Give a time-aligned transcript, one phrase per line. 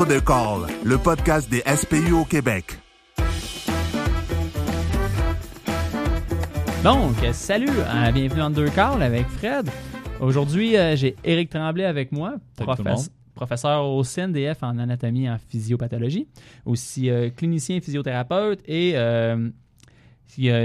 [0.00, 2.78] Entre deux calls, le podcast des SPU au Québec.
[6.82, 9.68] Donc, salut, euh, bienvenue dans deux calls avec Fred.
[10.20, 12.36] Aujourd'hui, euh, j'ai Éric Tremblay avec moi,
[13.34, 16.26] professeur au CNDF en anatomie et en physiopathologie,
[16.64, 19.50] aussi euh, clinicien et physiothérapeute et euh,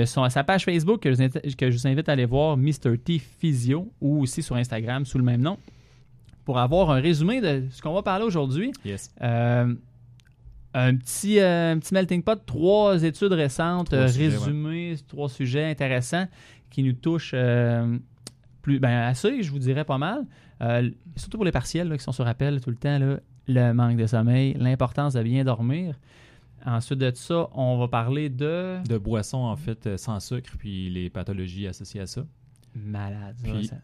[0.06, 2.56] son- sa page Facebook que je, vous invite- que je vous invite à aller voir,
[2.56, 2.98] Mr.
[3.04, 5.58] T Physio, ou aussi sur Instagram sous le même nom,
[6.46, 8.72] pour avoir un résumé de ce qu'on va parler aujourd'hui.
[8.86, 9.14] Yes.
[9.22, 9.74] Euh,
[10.74, 15.66] un petit, euh, un petit melting pot, trois études récentes, Trois euh, résumées, trois sujets
[15.66, 16.28] intéressants
[16.70, 17.36] qui nous touchent
[18.62, 20.26] plus, ben, assez, je vous dirais pas mal.
[21.16, 23.98] Surtout pour les partiels là, qui sont sur rappel tout le temps, là, le manque
[23.98, 25.96] de sommeil, l'importance de bien dormir.
[26.66, 28.78] Ensuite de ça, on va parler de...
[28.88, 32.26] De boissons, en fait, sans sucre, puis les pathologies associées à ça.
[32.76, 33.36] Malade.
[33.44, 33.76] Puis- ça-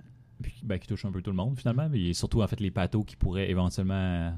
[0.64, 1.88] Ben, qui touchent un peu tout le monde, finalement.
[1.90, 4.34] Mais surtout, en fait, les pathos qui pourraient éventuellement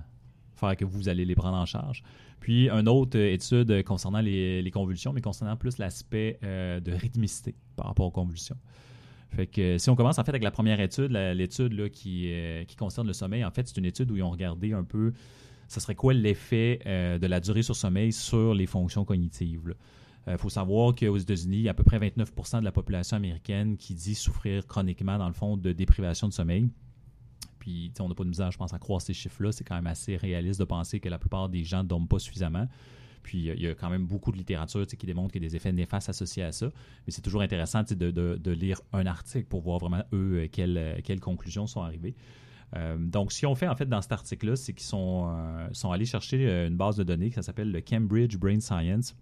[0.55, 2.03] faire que vous allez les prendre en charge.
[2.39, 7.87] Puis, une autre étude concernant les, convulsions, mais concernant plus l'aspect euh, de rythmicité par
[7.87, 8.57] rapport aux convulsions.
[9.29, 12.75] Fait que si on commence en fait avec la première étude, l'étude qui, euh, qui
[12.75, 15.13] concerne le sommeil, en fait, c'est une étude où ils ont regardé un peu
[15.67, 19.75] ce serait quoi l'effet euh, de la durée sur sommeil sur les fonctions cognitives.
[20.27, 23.17] Il faut savoir qu'aux États-Unis, il y a à peu près 29% de la population
[23.17, 26.69] américaine qui dit souffrir chroniquement, dans le fond, de déprivation de sommeil.
[27.59, 29.51] Puis, on n'a pas de misère, je pense, à croire ces chiffres-là.
[29.51, 32.19] C'est quand même assez réaliste de penser que la plupart des gens ne dorment pas
[32.19, 32.67] suffisamment.
[33.21, 35.55] Puis, il y a quand même beaucoup de littérature qui démontre qu'il y a des
[35.55, 36.67] effets néfastes associés à ça.
[37.05, 40.95] Mais c'est toujours intéressant de, lire un article pour voir vraiment, eux, euh, quelles, euh,
[41.03, 42.15] quelles conclusions sont arrivées.
[42.75, 45.89] Euh, donc, ce qu'ils ont fait, en fait, dans cet article-là, c'est qu'ils sont, euh,
[45.89, 49.15] allés chercher euh, une base de données qui s'appelle le Cambridge Brain Science.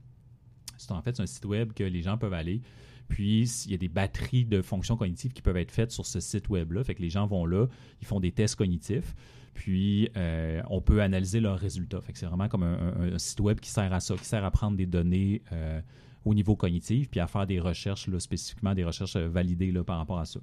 [0.82, 2.62] C'est en fait un site web que les gens peuvent aller.
[3.08, 6.22] Puis, il y a des batteries de fonctions cognitives qui peuvent être faites sur ce
[6.22, 6.84] site web-là.
[6.84, 7.68] Fait que les gens vont là,
[8.00, 9.14] ils font des tests cognitifs.
[9.54, 12.00] Puis, euh, on peut analyser leurs résultats.
[12.00, 14.50] Fait que c'est vraiment comme un, site web qui sert à ça, qui sert à
[14.50, 15.82] prendre des données euh,
[16.24, 19.84] au niveau cognitif, puis à faire des recherches, là, spécifiquement des recherches euh, validées là,
[19.84, 20.40] par rapport à ça.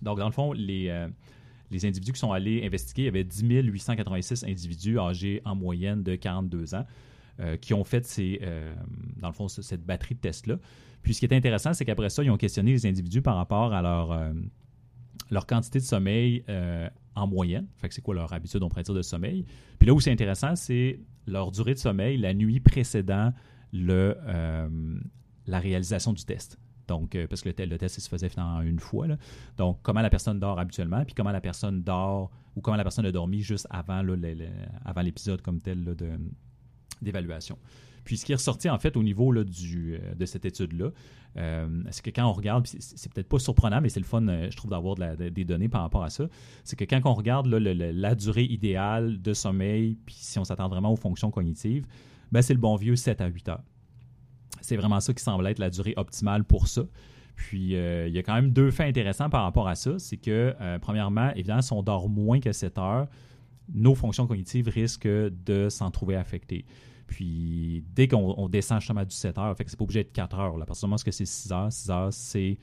[0.00, 1.06] Donc, dans le fond, les,
[1.70, 6.02] les individus qui sont allés investiguer, il y avait 10 886 individus âgés en moyenne
[6.02, 6.86] de 42 ans
[7.40, 8.74] euh, qui ont fait ces, euh,
[9.16, 10.56] dans le fond, ce- cette batterie de tests-là.
[11.02, 13.72] Puis ce qui est intéressant, c'est qu'après ça, ils ont questionné les individus par rapport
[13.72, 14.32] à leur, euh,
[15.30, 16.44] leur quantité de sommeil
[17.14, 17.66] en moyenne.
[17.78, 19.44] Fait que c'est quoi leur habitude, on pourrait dire, de sommeil.
[19.78, 23.32] Puis là où c'est intéressant, c'est leur durée de sommeil la nuit précédant
[23.72, 24.16] le,
[25.46, 26.58] la réalisation du test.
[26.88, 29.06] Donc, parce que le, le test, il se faisait finalement une fois.
[29.56, 33.06] Donc, comment la personne dort habituellement, puis comment la personne dort, ou comment la personne
[33.06, 34.02] a dormi juste avant
[35.02, 36.18] l'épisode comme tel de-
[37.02, 37.58] d'évaluation.
[38.04, 40.90] Puis ce qui est ressorti en fait au niveau euh, de cette étude-là,
[41.36, 44.50] euh, c'est que quand on regarde, c'est peut-être pas surprenant, mais c'est le fun, euh,
[44.50, 46.28] je trouve, d'avoir des données par rapport à ça,
[46.64, 50.92] c'est que quand on regarde la durée idéale de sommeil, puis si on s'attend vraiment
[50.92, 51.86] aux fonctions cognitives,
[52.32, 53.62] ben, c'est le bon vieux 7 à 8 heures.
[54.60, 56.84] C'est vraiment ça qui semble être la durée optimale pour ça.
[57.34, 59.98] Puis, il y a quand même deux faits intéressants par rapport à ça.
[59.98, 63.08] C'est que, premièrement, évidemment, si on dort moins que 7 heures,
[63.72, 66.64] nos fonctions cognitives risquent de s'en trouver affectées.
[67.06, 70.12] Puis, dès qu'on on descend justement du 7 heures, fait que c'est pas obligé d'être
[70.12, 70.56] 4 heures.
[70.56, 72.58] Là, parce que c'est 6 heures, 6 heures, c'est,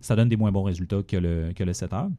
[0.00, 2.10] ça donne des moins bons résultats que le, que le 7 heures.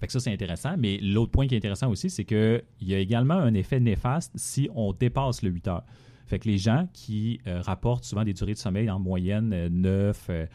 [0.00, 0.76] Fait que ça, c'est intéressant.
[0.78, 4.32] Mais l'autre point qui est intéressant aussi, c'est qu'il y a également un effet néfaste
[4.34, 5.84] si on dépasse le 8 heures.
[6.26, 9.68] Fait que les gens qui euh, rapportent souvent des durées de sommeil en moyenne euh,
[9.70, 10.46] 9, euh,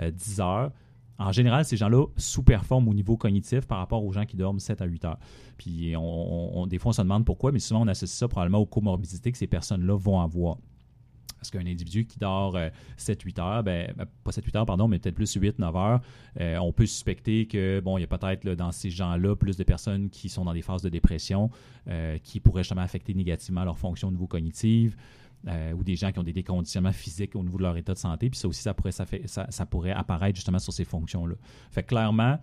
[0.00, 0.72] euh, 10 heures,
[1.18, 4.80] en général, ces gens-là sous-performent au niveau cognitif par rapport aux gens qui dorment 7
[4.82, 5.18] à 8 heures.
[5.56, 5.94] Puis
[6.68, 9.38] des fois, on se demande pourquoi, mais souvent, on associe ça probablement aux comorbidités que
[9.38, 10.58] ces personnes-là vont avoir.
[11.38, 12.56] Parce qu'un individu qui dort
[12.98, 16.00] 7-8 heures, ben, ben, pas 7-8 heures, pardon, mais peut-être plus 8-9 heures,
[16.40, 19.64] euh, on peut suspecter que, bon, il y a peut-être dans ces gens-là plus de
[19.64, 21.50] personnes qui sont dans des phases de dépression,
[21.88, 24.96] euh, qui pourraient justement affecter négativement leur fonction au niveau cognitive,
[25.46, 27.98] euh, ou des gens qui ont des déconditionnements physiques au niveau de leur état de
[27.98, 28.28] santé.
[28.30, 31.36] Puis ça aussi, ça pourrait, ça fait- ça- ça pourrait apparaître justement sur ces fonctions-là.
[31.70, 32.38] Fait clairement,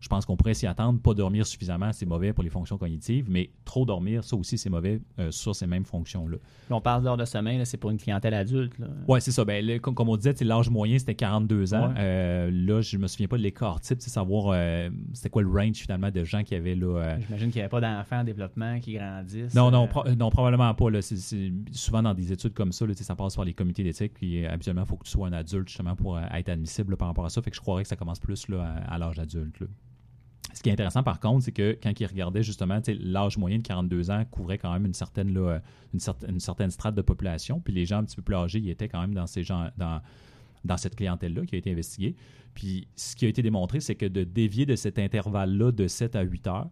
[0.00, 0.98] je pense qu'on pourrait s'y attendre.
[1.00, 4.70] Pas dormir suffisamment, c'est mauvais pour les fonctions cognitives, mais trop dormir, ça aussi, c'est
[4.70, 6.38] mauvais euh, sur ces mêmes fonctions-là.
[6.70, 8.72] Là, on parle d'heures de sommeil, c'est pour une clientèle adulte.
[9.06, 9.44] Ouais, c'est ça.
[9.44, 11.88] Ben, là, comme, comme on disait, l'âge moyen, c'était 42 ans.
[11.88, 11.94] Ouais.
[11.98, 15.48] Euh, là, je me souviens pas de l'écart type, sais, savoir euh, c'était quoi le
[15.48, 17.18] range finalement de gens qui avaient là.
[17.20, 19.54] J'imagine qu'il n'y avait pas d'enfants en développement qui grandissent.
[19.54, 20.90] non, non, pro- non, probablement pas.
[20.90, 21.02] Là.
[21.02, 24.14] C'est, c'est- souvent dans des études comme ça, là, ça passe par les comités d'éthique,
[24.14, 27.08] puis habituellement, il faut que tu sois un adulte justement pour être admissible là, par
[27.08, 27.42] rapport à ça.
[27.42, 29.60] Fait que je croirais que ça commence plus là, à, à l'âge adulte.
[30.52, 33.62] Ce qui est intéressant par contre, c'est que quand ils regardaient justement, l'âge moyen de
[33.62, 38.16] 42 ans couvrait quand même une certaine, strate de population, puis les gens un petit
[38.16, 41.58] peu plus âgés, ils étaient quand même dans ces gens, dans cette clientèle-là qui a
[41.58, 42.16] été investiguée.
[42.54, 46.16] Puis ce qui a été démontré, c'est que de dévier de cet intervalle-là de 7
[46.16, 46.70] à 8 heures,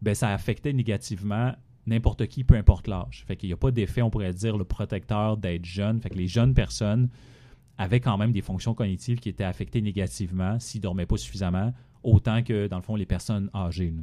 [0.00, 1.52] ben, ça affectait négativement
[1.86, 3.24] n'importe qui, peu importe l'âge.
[3.26, 6.00] Fait qu'il n'y a pas d'effet, on pourrait dire, le protecteur d'être jeune.
[6.00, 7.08] Fait que les jeunes personnes
[7.78, 11.72] avaient quand même des fonctions cognitives qui étaient affectées négativement s'ils ne dormaient pas suffisamment,
[12.02, 13.94] autant que, dans le fond, les personnes âgées.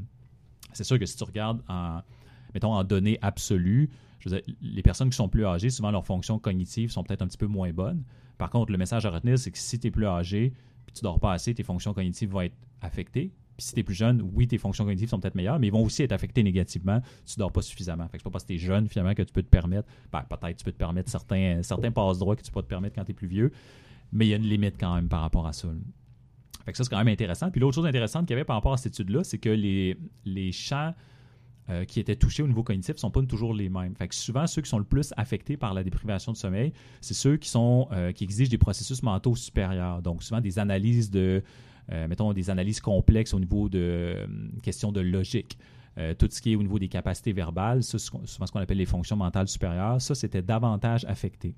[0.74, 2.02] C'est sûr que si tu regardes en,
[2.54, 3.90] mettons, en données absolues,
[4.62, 7.48] les personnes qui sont plus âgées, souvent leurs fonctions cognitives sont peut-être un petit peu
[7.48, 8.04] moins bonnes.
[8.38, 10.54] Par contre, le message à retenir, c'est que si tu es plus âgé,
[10.86, 13.32] puis tu dors pas assez, tes fonctions cognitives vont être affectées.
[13.58, 15.74] Puis si tu es plus jeune, oui, tes fonctions cognitives sont peut-être meilleures, mais ils
[15.74, 18.08] vont aussi être affectées négativement tu dors pas suffisamment.
[18.08, 19.88] Fait que c'est pas parce que tu es jeune, finalement, que tu peux te permettre,
[20.12, 23.06] ben, peut-être tu peux te permettre certains, certains passe-droits que tu peux te permettre quand
[23.06, 23.52] tu es plus vieux,
[24.12, 25.70] mais il y a une limite quand même par rapport à ça.
[26.66, 27.52] Fait que ça, c'est quand même intéressant.
[27.52, 30.52] Puis l'autre chose intéressante qu'il y avait par rapport à cette étude-là, c'est que les,
[30.52, 30.94] champs
[31.70, 33.96] euh, qui étaient touchés au niveau cognitif sont pas toujours les mêmes.
[33.96, 37.14] Fait que souvent, ceux qui sont le plus affectés par la déprivation de sommeil, c'est
[37.14, 40.02] ceux qui, euh, exigent des processus mentaux supérieurs.
[40.02, 41.44] Donc, souvent des analyses de,
[41.90, 44.28] mettons, des analyses complexes au niveau de
[44.64, 45.58] questions de logique.
[46.18, 49.16] tout ce qui est au niveau des capacités verbales, souvent ce qu'on appelle les fonctions
[49.16, 51.56] mentales supérieures, ça, c'était davantage affecté.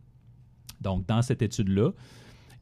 [0.82, 1.92] Donc, dans cette étude-là,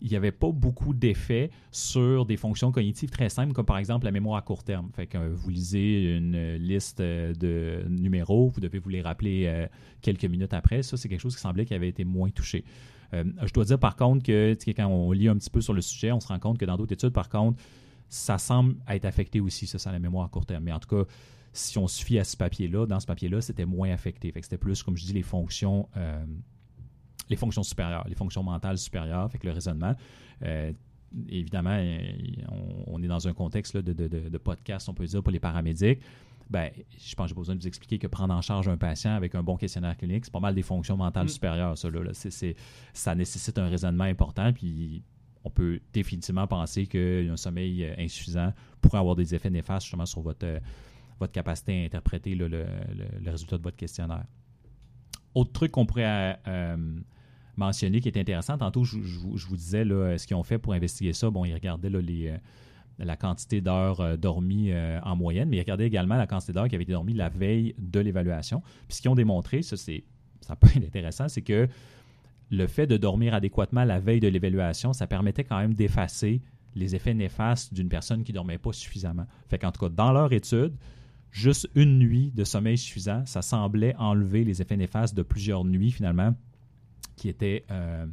[0.02, 4.06] il n'y avait pas beaucoup d'effets sur des fonctions cognitives très simples, comme par exemple
[4.06, 4.90] la mémoire à court terme.
[4.94, 9.46] Fait que euh, vous lisez une liste euh, de numéros, vous devez vous les rappeler
[9.48, 9.68] euh,
[10.02, 10.84] quelques minutes après.
[10.84, 12.66] Ça, c'est quelque chose qui semblait qu'il avait été moins touché.
[13.14, 16.12] Je dois dire par contre que quand on lit un petit peu sur le sujet,
[16.12, 17.62] on se rend compte que dans d'autres études, par contre,
[18.10, 20.64] ça semble être affecté aussi, ça, ça la mémoire à court terme.
[20.64, 21.10] Mais en tout cas,
[21.54, 24.32] si on suffit à ce papier-là, dans ce papier-là, c'était moins affecté.
[24.32, 25.88] Fait que c'était plus, comme je dis, les fonctions
[27.30, 29.96] les fonctions supérieures, les fonctions mentales supérieures, le raisonnement.
[30.44, 30.72] Euh,
[31.30, 31.78] évidemment,
[32.88, 36.00] on, est dans un contexte de, podcast, on peut dire, pour les paramédics.
[36.50, 39.16] Ben, je pense que j'ai besoin de vous expliquer que prendre en charge un patient
[39.16, 41.30] avec un bon questionnaire clinique, c'est pas mal des fonctions mentales mm.
[41.30, 41.90] supérieures, ça.
[41.90, 42.12] Là,
[42.94, 45.04] ça nécessite un raisonnement important, puis
[45.44, 50.60] on peut définitivement penser qu'un sommeil insuffisant pourrait avoir des effets néfastes justement sur votre,
[51.20, 52.66] votre capacité à interpréter le,
[53.26, 54.26] résultat de votre questionnaire.
[55.34, 56.78] Autre truc qu'on pourrait euh,
[57.56, 58.58] mentionné qui est intéressant.
[58.58, 61.30] Tantôt, je, vous disais là, ce qu'ils ont fait pour investiguer ça.
[61.30, 62.38] Bon, ils regardaient les, euh,
[63.00, 66.68] la quantité d'heures euh, dormies euh, en moyenne, mais ils regardaient également la quantité d'heures
[66.68, 68.62] qui avait été dormies la veille de l'évaluation.
[68.88, 70.04] Puis ce qu'ils ont démontré, ça, c'est,
[70.42, 71.68] ça peut être intéressant, c'est que
[72.52, 76.42] le fait de dormir adéquatement la veille de l'évaluation, ça permettait quand même d'effacer
[76.76, 79.26] les effets néfastes d'une personne qui ne dormait pas suffisamment.
[79.48, 80.74] Fait qu'en tout cas, dans leur étude,
[81.32, 85.92] juste une nuit de sommeil suffisant, ça semblait enlever les effets néfastes de plusieurs nuits
[85.92, 86.36] finalement
[87.16, 88.06] qui était euh,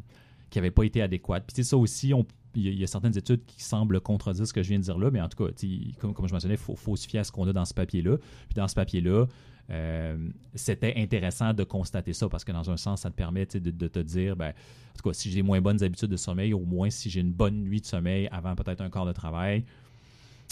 [0.50, 1.44] qui n'avait pas été adéquate.
[1.52, 2.12] Puis ça aussi,
[2.54, 5.10] il y, a certaines études qui semblent contredire ce que je viens de dire là,
[5.10, 5.50] mais en tout cas,
[5.99, 7.75] comme, comme je mentionnais, il faut, faut, se fier à ce qu'on a dans ce
[7.75, 8.19] papier-là.
[8.19, 9.26] Puis dans ce papier-là,
[9.70, 10.16] euh,
[10.54, 13.88] c'était intéressant de constater ça parce que dans un sens, ça te permet de, de,
[13.88, 16.90] te dire, ben, en tout cas, si j'ai moins bonnes habitudes de sommeil, au moins
[16.90, 19.64] si j'ai une bonne nuit de sommeil avant peut-être un quart de travail,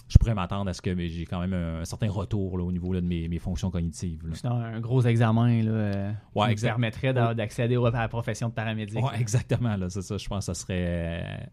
[0.09, 3.01] je pourrais m'attendre à ce que j'ai quand même un, certain retour au niveau de
[3.01, 4.23] mes, fonctions cognitives.
[4.33, 6.13] C'est un gros examen là, euh,
[6.49, 9.05] qui permettrait d'accéder à la profession de paramédic.
[9.05, 9.77] Ouais, exactement.
[9.89, 10.17] C'est ça.
[10.19, 11.49] Je pense que ce serait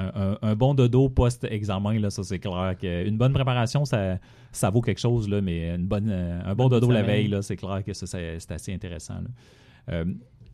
[0.00, 1.98] euh, un, bon dodo post-examen.
[1.98, 2.74] Là, ça, c'est clair.
[2.82, 4.18] une bonne préparation, ça,
[4.52, 7.56] ça vaut quelque chose, là, mais une bonne, euh, un bon dodo la veille, c'est
[7.56, 9.20] clair que c'est assez intéressant.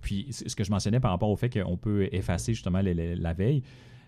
[0.00, 3.62] puis, ce que je mentionnais par rapport au fait qu'on peut effacer justement la veille,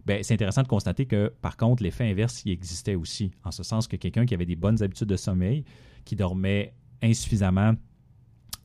[0.07, 3.63] ben, c'est intéressant de constater que, par contre, l'effet inverse y existait aussi, en ce
[3.63, 5.65] sens que quelqu'un qui avait des bonnes habitudes de sommeil,
[6.05, 6.73] qui dormait
[7.03, 7.75] insuffisamment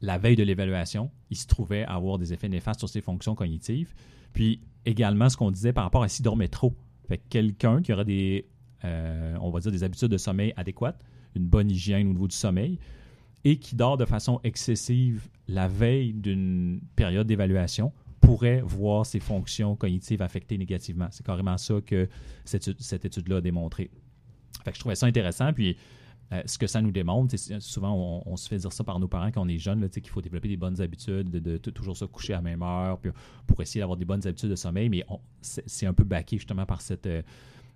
[0.01, 3.93] la veille de l'évaluation, il se trouvait avoir des effets néfastes sur ses fonctions cognitives.
[4.33, 6.75] Puis également, ce qu'on disait par rapport à s'il dormait trop.
[7.07, 8.47] Fait quelqu'un qui aurait des,
[8.85, 11.03] euh, on va dire, des habitudes de sommeil adéquates,
[11.35, 12.79] une bonne hygiène au niveau du sommeil,
[13.43, 19.75] et qui dort de façon excessive la veille d'une période d'évaluation, pourrait voir ses fonctions
[19.75, 21.07] cognitives affectées négativement.
[21.11, 22.07] C'est carrément ça que
[22.45, 23.91] cette, cette étude-là a démontré.
[24.63, 25.51] Fait que je trouvais ça intéressant.
[25.51, 25.75] Puis,
[26.33, 29.31] euh, ce que ça nous démontre, souvent on, se fait dire ça par nos parents
[29.31, 32.37] quand on est jeune, qu'il faut développer des bonnes habitudes, de, toujours se coucher à
[32.37, 33.11] la même heure, puis
[33.45, 35.05] pour essayer d'avoir des bonnes habitudes de sommeil, mais
[35.41, 37.21] c'est un peu baqué justement par, cette, euh,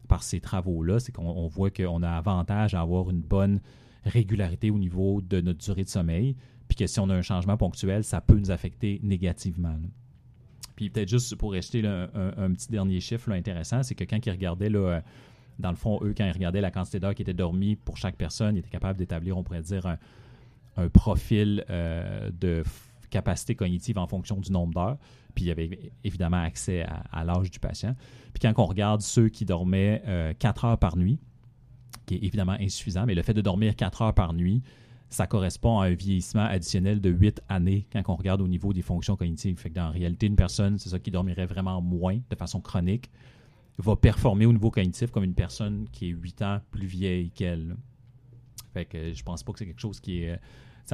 [0.07, 0.99] par ces travaux-là.
[0.99, 3.59] C'est qu'on voit qu'on a avantage à avoir une bonne
[4.05, 6.35] régularité au niveau de notre durée de sommeil,
[6.67, 9.77] puis que si on a un changement ponctuel, ça peut nous affecter négativement.
[10.75, 14.69] Puis peut-être juste pour rester un, petit dernier chiffre intéressant, c'est que quand ils regardaient,
[14.69, 15.01] là, euh,
[15.59, 18.15] dans le fond, eux, quand ils regardaient la quantité d'heures qui était dormie pour chaque
[18.15, 22.63] personne, ils étaient capables d'établir, on pourrait dire, un, profil euh, de
[23.09, 24.97] capacité cognitive en fonction du nombre d'heures.
[25.33, 27.95] Puis il y avait évidemment accès à, l'âge du patient.
[28.33, 30.03] Puis quand on regarde ceux qui dormaient
[30.39, 31.19] 4 euh, heures par nuit,
[32.05, 34.61] qui est évidemment insuffisant, mais le fait de dormir 4 heures par nuit,
[35.09, 38.81] ça correspond à un vieillissement additionnel de 8 années quand on regarde au niveau des
[38.81, 39.57] fonctions cognitives.
[39.57, 43.09] Fait réalité, une personne, c'est ça qui dormirait vraiment moins de façon chronique,
[43.77, 47.75] va performer au niveau cognitif comme une personne qui est 8 ans plus vieille qu'elle.
[48.74, 50.39] Fait que je pense pas que c'est quelque chose qui est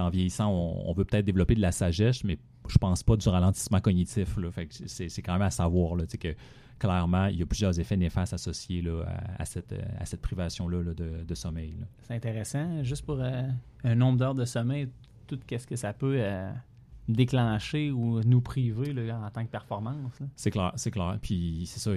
[0.02, 2.38] en vieillissant, on, veut peut-être développer de la sagesse, mais
[2.68, 4.38] je pense pas du ralentissement cognitif.
[4.70, 6.36] c'est, quand même à savoir là, que
[6.80, 9.04] clairement, il y a plusieurs effets néfastes associés là,
[9.38, 11.76] à, cette, privation-là de, sommeil.
[12.02, 12.84] C'est intéressant.
[12.84, 13.44] Juste pour euh,
[13.84, 14.90] un nombre d'heures de sommeil,
[15.28, 16.52] tout qu'est-ce que ça peut euh,
[17.08, 20.22] déclencher ou nous priver en tant que performance.
[20.36, 21.18] C'est clair, c'est clair.
[21.22, 21.92] Puis c'est ça,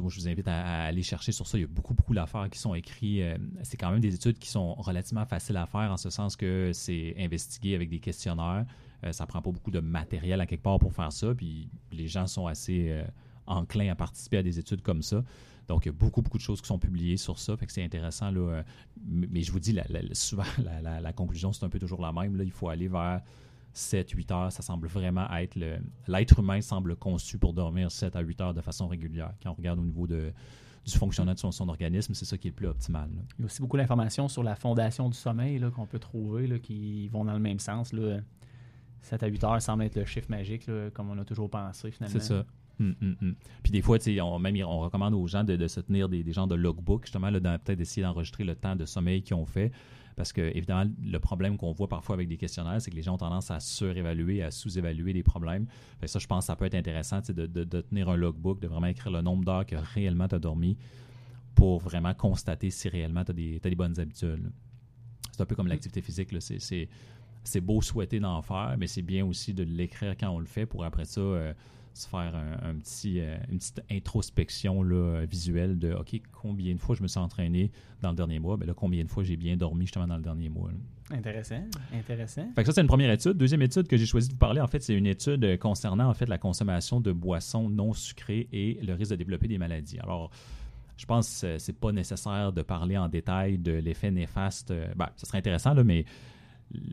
[0.00, 1.58] moi je vous invite à, aller chercher sur ça.
[1.58, 3.20] Il y a beaucoup, beaucoup d'affaires qui sont écrites.
[3.22, 6.36] Euh, c'est quand même des études qui sont relativement faciles à faire en ce sens
[6.36, 8.64] que c'est investigué avec des questionnaires.
[9.02, 11.34] Ça ça prend pas beaucoup de matériel à quelque part pour faire ça.
[11.34, 13.04] Puis les gens sont assez
[13.46, 15.22] enclin à participer à des études comme ça.
[15.68, 17.56] Donc, il y a beaucoup, beaucoup de choses qui sont publiées sur ça.
[17.56, 18.30] Fait que c'est intéressant.
[18.30, 18.62] Là, euh,
[19.04, 19.76] mais je vous dis,
[20.12, 20.44] souvent,
[20.82, 22.36] la, conclusion, c'est un peu toujours la même.
[22.36, 22.44] Là.
[22.44, 23.20] Il faut aller vers
[23.76, 24.52] 7, 8 heures.
[24.52, 25.78] Ça semble vraiment être le.
[26.08, 29.32] L'être humain semble conçu pour dormir 7 à 8 heures de façon régulière.
[29.42, 30.32] Quand on regarde au niveau de,
[30.84, 33.10] du fonctionnement de son, organisme, c'est ça qui est le plus optimal.
[33.38, 36.58] Il y a aussi beaucoup d'informations sur la fondation du sommeil qu'on peut trouver là,
[36.58, 37.92] qui vont dans le même sens.
[37.92, 38.20] Là.
[39.02, 42.18] 7 à 8 heures semble être le chiffre magique, comme on a toujours pensé finalement.
[42.18, 42.44] C'est ça.
[42.78, 43.34] Hum, hum, hum.
[43.62, 46.48] Puis des fois, on, même, on recommande aux gens de, se tenir des, des genres
[46.48, 49.72] de logbook, justement, peut-être d'essayer d'enregistrer le temps de sommeil qu'ils ont fait.
[50.16, 53.14] Parce que, évidemment, le problème qu'on voit parfois avec des questionnaires, c'est que les gens
[53.14, 55.66] ont tendance à surévaluer, à sous-évaluer les problèmes.
[56.00, 58.66] Fait ça, je pense que ça peut être intéressant de, de, tenir un logbook, de
[58.66, 60.78] vraiment écrire le nombre d'heures que réellement tu as dormi
[61.54, 63.34] pour vraiment constater si réellement tu as,
[63.68, 64.50] des bonnes habitudes.
[65.32, 66.30] C'est un peu comme l'activité physique.
[66.40, 66.88] C'est
[67.60, 70.84] beau souhaiter d'en faire, mais c'est bien aussi de l'écrire quand on le fait pour
[70.84, 71.20] après ça.
[71.20, 71.52] Euh,
[71.96, 76.94] se faire un, petit, euh, une petite introspection là, visuelle de OK, combien de fois
[76.94, 77.70] je me suis entraîné
[78.02, 80.22] dans le dernier mois, ben là, combien de fois j'ai bien dormi justement dans le
[80.22, 80.70] dernier mois.
[81.10, 81.62] Intéressant,
[81.94, 82.50] intéressant.
[82.54, 83.32] Fait que ça, c'est une première étude.
[83.32, 86.08] Deuxième étude que j'ai choisi de vous parler, en fait, c'est une étude euh, concernant
[86.08, 89.98] en fait la consommation de boissons non sucrées et le risque de développer des maladies.
[90.00, 90.30] Alors,
[90.98, 94.72] je pense que c'est pas nécessaire de parler en détail de l'effet néfaste.
[94.96, 96.06] Ben, ça serait intéressant, là, mais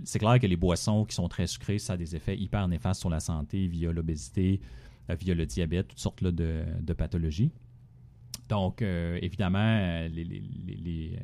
[0.03, 3.01] c'est clair que les boissons qui sont très sucrées, ça a des effets hyper néfastes
[3.01, 4.61] sur la santé via l'obésité,
[5.09, 7.51] euh, via le diabète, toutes sortes de, pathologies.
[8.49, 11.19] Donc, euh, évidemment, euh, les, les,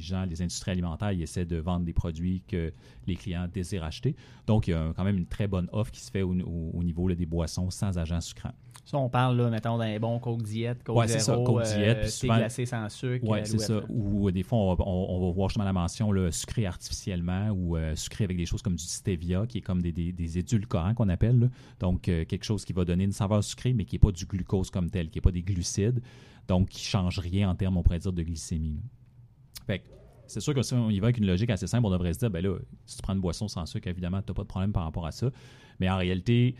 [0.00, 2.72] gens, les industries alimentaires, ils essaient de vendre des produits que
[3.06, 4.16] les clients désirent acheter.
[4.46, 7.12] Donc, il y a quand même une très bonne offre qui se fait au, niveau
[7.12, 8.54] des boissons sans agents sucrants.
[8.84, 12.00] Ça, on parle, là, mettons, d'un bon Coke Diète, Coke ouais, c'est ça, Coke Diète,
[12.02, 13.26] puis souvent, glacé sans sucre.
[13.26, 13.80] Oui, c'est ça.
[13.88, 18.36] Ou des fois, on va, voir justement la mention là, sucré artificiellement ou sucré avec
[18.36, 21.50] des choses comme du stevia, qui est comme des, des, édulcorants qu'on appelle.
[21.80, 24.70] Donc, quelque chose qui va donner une saveur sucrée, mais qui n'est pas du glucose
[24.70, 26.00] comme tel, qui n'est pas des glucides.
[26.48, 28.82] Donc, qui ne change rien en termes, on pourrait dire, de glycémie.
[29.66, 29.82] Fait
[30.26, 32.18] c'est sûr que si on y va avec une logique assez simple, on devrait se
[32.18, 32.56] dire, ben là,
[32.86, 35.06] si tu prends une boisson sans sucre, évidemment, tu n'as pas de problème par rapport
[35.06, 35.30] à ça.
[35.80, 36.54] Mais en réalité,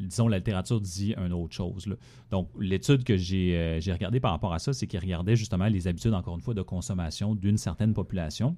[0.00, 1.88] disons, la littérature dit une autre chose.
[2.30, 5.88] Donc, l'étude que euh, j'ai regardée par rapport à ça, c'est qu'il regardait justement les
[5.88, 8.56] habitudes, encore une fois, de consommation d'une certaine population.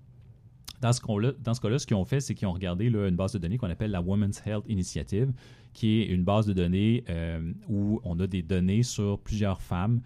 [0.80, 3.58] Dans ce cas-là, ce qu'ils ont fait, c'est qu'ils ont regardé une base de données
[3.58, 5.32] qu'on appelle la Women's Health Initiative,
[5.72, 10.00] qui est une base de données euh, où on a des données sur plusieurs femmes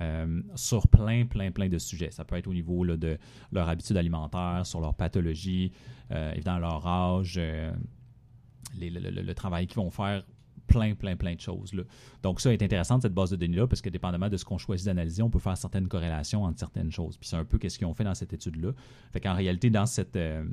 [0.00, 2.10] euh, sur plein, plein, plein de sujets.
[2.10, 3.18] Ça peut être au niveau de
[3.52, 5.72] leur habitude alimentaire, sur leur pathologie,
[6.10, 7.40] évidemment leur âge,
[8.78, 10.22] le, travail qu'ils vont faire
[10.66, 11.72] plein, plein, plein de choses.
[11.72, 11.82] Là.
[12.22, 14.86] Donc, ça est intéressant, cette base de données-là, parce que dépendamment de ce qu'on choisit
[14.86, 17.16] d'analyser, on peut faire certaines corrélations entre certaines choses.
[17.16, 18.72] Puis c'est un peu ce qu'ils ont fait dans cette étude-là.
[19.12, 20.44] Fait qu'en réalité, dans cette, euh,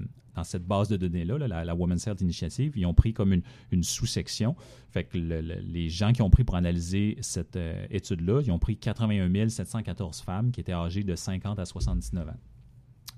[0.62, 3.42] base de données-là, la, Women's Health Initiative, ils ont pris comme
[3.72, 4.56] une, sous-section.
[4.90, 8.78] Fait que les gens qui ont pris pour analyser cette euh, étude-là, ils ont pris
[8.78, 12.32] 81 714 femmes qui étaient âgées de 50 à 79 ans.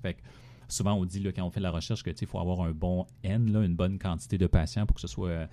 [0.02, 0.20] Fait que
[0.68, 3.74] souvent, on dit quand on fait la recherche qu'il faut avoir un bon N, une
[3.74, 5.48] bonne quantité de patients pour que ce soit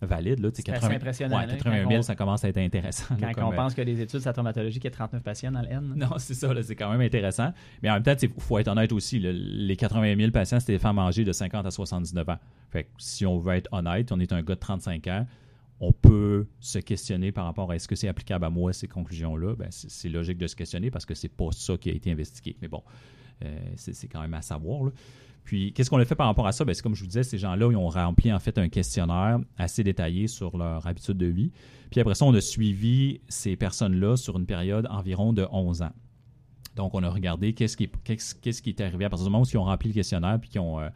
[0.00, 0.40] valide.
[0.40, 1.40] Là, c'est 80, impressionnant.
[1.40, 3.16] 81 000, ça commence à être intéressant.
[3.34, 5.94] Quand on pense que des études traumatologiques, il y a 39 patients dans le N.
[5.96, 7.52] Non, c'est ça, c'est quand même intéressant.
[7.82, 9.18] Mais en même temps, il faut être honnête aussi.
[9.18, 12.38] les 80 000 patients, c'est des femmes âgées de 50 à 79 ans.
[12.70, 15.26] Fait si on veut être honnête, on est un gars de 35 ans,
[15.80, 19.54] on peut se questionner par rapport à est-ce que c'est applicable à moi, ces conclusions-là?
[19.56, 22.56] Ben, c'est logique de se questionner parce que c'est pas ça qui a été investigué.
[22.60, 22.82] Mais bon,
[23.44, 24.84] euh, c'est quand même à savoir.
[24.84, 24.90] Là.
[25.48, 26.66] Puis, qu'est-ce qu'on a fait par rapport à ça?
[26.66, 29.82] Ben, c'est comme je vous disais, ces gens-là, ont rempli en fait un questionnaire assez
[29.82, 31.52] détaillé sur leur habitude de vie.
[31.90, 35.92] Puis après ça, on a suivi ces personnes-là sur une période environ de 11 ans.
[36.76, 39.46] Donc, on a regardé qu'est-ce qui, qu'est-ce, qui est arrivé à partir du moment où
[39.50, 40.90] ils ont rempli le questionnaire puis qu'ils ont euh,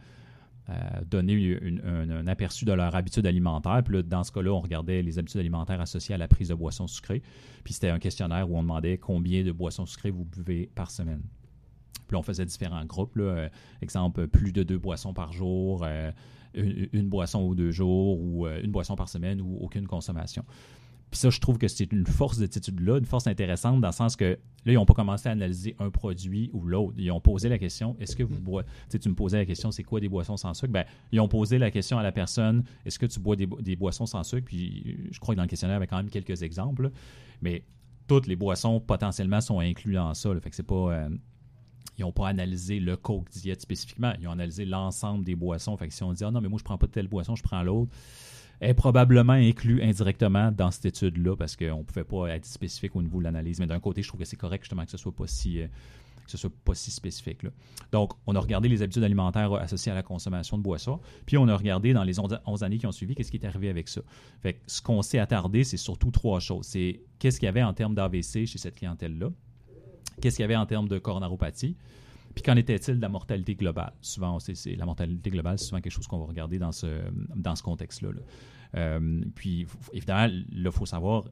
[0.69, 0.73] euh,
[1.09, 3.81] donné un, aperçu de leur habitude alimentaire.
[3.83, 6.53] Puis là, dans ce cas-là, on regardait les habitudes alimentaires associées à la prise de
[6.53, 7.23] boissons sucrées.
[7.63, 11.23] Puis c'était un questionnaire où on demandait combien de boissons sucrées vous buvez par semaine.
[12.07, 13.15] Puis on faisait différents groupes.
[13.15, 13.23] Là.
[13.23, 13.49] Euh,
[13.81, 16.11] exemple, plus de deux boissons par jour, euh,
[16.53, 20.43] une, boisson ou deux jours, ou euh, une boisson par semaine, ou aucune consommation.
[21.09, 23.89] Puis ça, je trouve que c'est une force de cette étude-là, une force intéressante dans
[23.89, 24.37] le sens que là,
[24.71, 26.95] ils n'ont pas commencé à analyser un produit ou l'autre.
[26.97, 28.43] Ils ont posé la question est-ce que vous Mm.
[28.43, 30.71] bois Tu sais, tu me posais la question c'est quoi des boissons sans sucre?
[30.73, 33.61] Ben, Ils ont posé la question à la personne est-ce que tu bois des, bo-
[33.61, 34.45] des boissons sans sucre?
[34.45, 36.89] Puis je crois que dans le questionnaire, il y avait quand même quelques exemples.
[37.43, 37.63] Mais
[38.07, 40.33] toutes les boissons potentiellement sont incluses dans ça.
[40.33, 40.39] là.
[40.39, 40.93] Fait que c'est pas.
[40.93, 41.09] euh,
[41.97, 44.13] ils n'ont pas analysé le Coke diète spécifiquement.
[44.19, 45.75] Ils ont analysé l'ensemble des boissons.
[45.77, 47.43] Fait que si on dit, ah non, mais moi, je prends pas telle boisson, je
[47.43, 47.91] prends l'autre,
[48.61, 53.01] est probablement inclus indirectement dans cette étude-là parce qu'on ne pouvait pas être spécifique au
[53.01, 53.59] niveau de l'analyse.
[53.59, 55.61] Mais d'un côté, je trouve que c'est correct justement que ce soit pas si.
[55.61, 55.67] euh,
[56.25, 57.41] que ce soit pas si spécifique.
[57.91, 61.47] Donc, on a regardé les habitudes alimentaires associées à la consommation de boissons, puis on
[61.49, 63.89] a regardé dans les 11 11 années qui ont suivi, qu'est-ce qui est arrivé avec
[63.89, 64.01] ça.
[64.41, 66.65] Fait que ce qu'on s'est attardé, c'est surtout trois choses.
[66.65, 69.31] C'est qu'est-ce qu'il y avait en termes d'AVC chez cette clientèle-là,
[70.21, 71.75] qu'est-ce qu'il y avait en termes de coronaropathie,
[72.33, 73.93] puis qu'en était-il de la mortalité globale?
[74.01, 76.87] Souvent, c'est, la mortalité globale, c'est souvent quelque chose qu'on va regarder dans ce,
[77.35, 78.11] dans ce contexte-là.
[78.11, 78.21] là.
[78.75, 81.25] Euh, puis, évidemment, il faut savoir,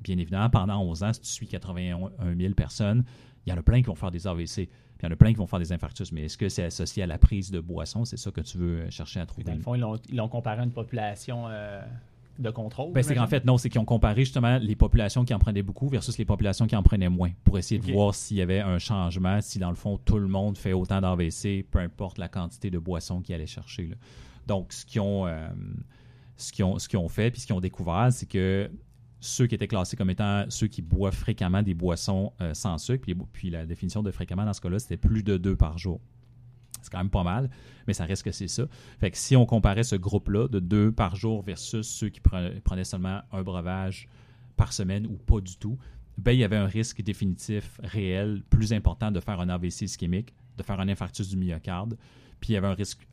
[0.00, 3.04] bien évidemment, pendant 11 ans, si tu suis 81 000 personnes,
[3.46, 5.30] il y en a plein qui vont faire des AVC, il y en a plein
[5.30, 6.10] qui vont faire des infarctus.
[6.12, 8.04] Mais est-ce que c'est associé à la prise de boisson?
[8.04, 9.44] C'est ça que tu veux chercher à trouver.
[9.44, 11.82] Dans le fond, ils l'ont, ils l'ont comparé à une population euh,
[12.38, 12.92] de contrôle.
[12.92, 15.62] Ben, c'est qu'en fait, non, c'est qu'ils ont comparé justement les populations qui en prenaient
[15.62, 18.60] beaucoup versus les populations qui en prenaient moins pour essayer de voir s'il y avait
[18.60, 22.28] un changement, si dans le fond tout le monde fait autant d'AVC, peu importe la
[22.28, 23.88] quantité de boissons qu'ils allaient chercher.
[23.88, 23.96] là.
[24.46, 25.48] Donc, ce qu'ils ont, euh,
[26.36, 28.70] ce ont, ce ont fait puis ce qu'ils ont découvert, c'est que
[29.20, 33.02] ceux qui étaient classés comme étant ceux qui boivent fréquemment des boissons euh, sans sucre,
[33.02, 36.00] puis, puis la définition de fréquemment dans ce cas-là, c'était plus de deux par jour.
[36.86, 37.50] C'est quand même pas mal,
[37.86, 38.66] mais ça reste que c'est ça.
[38.98, 42.60] Fait que si on comparait ce groupe-là de deux par jour versus ceux qui pre-
[42.60, 44.08] prenaient seulement un breuvage
[44.56, 45.76] par semaine ou pas du tout,
[46.18, 50.32] ben, il y avait un risque définitif réel plus important de faire un AVC ischémique,
[50.56, 51.98] de faire un infarctus du myocarde,
[52.40, 53.06] puis il y avait un risque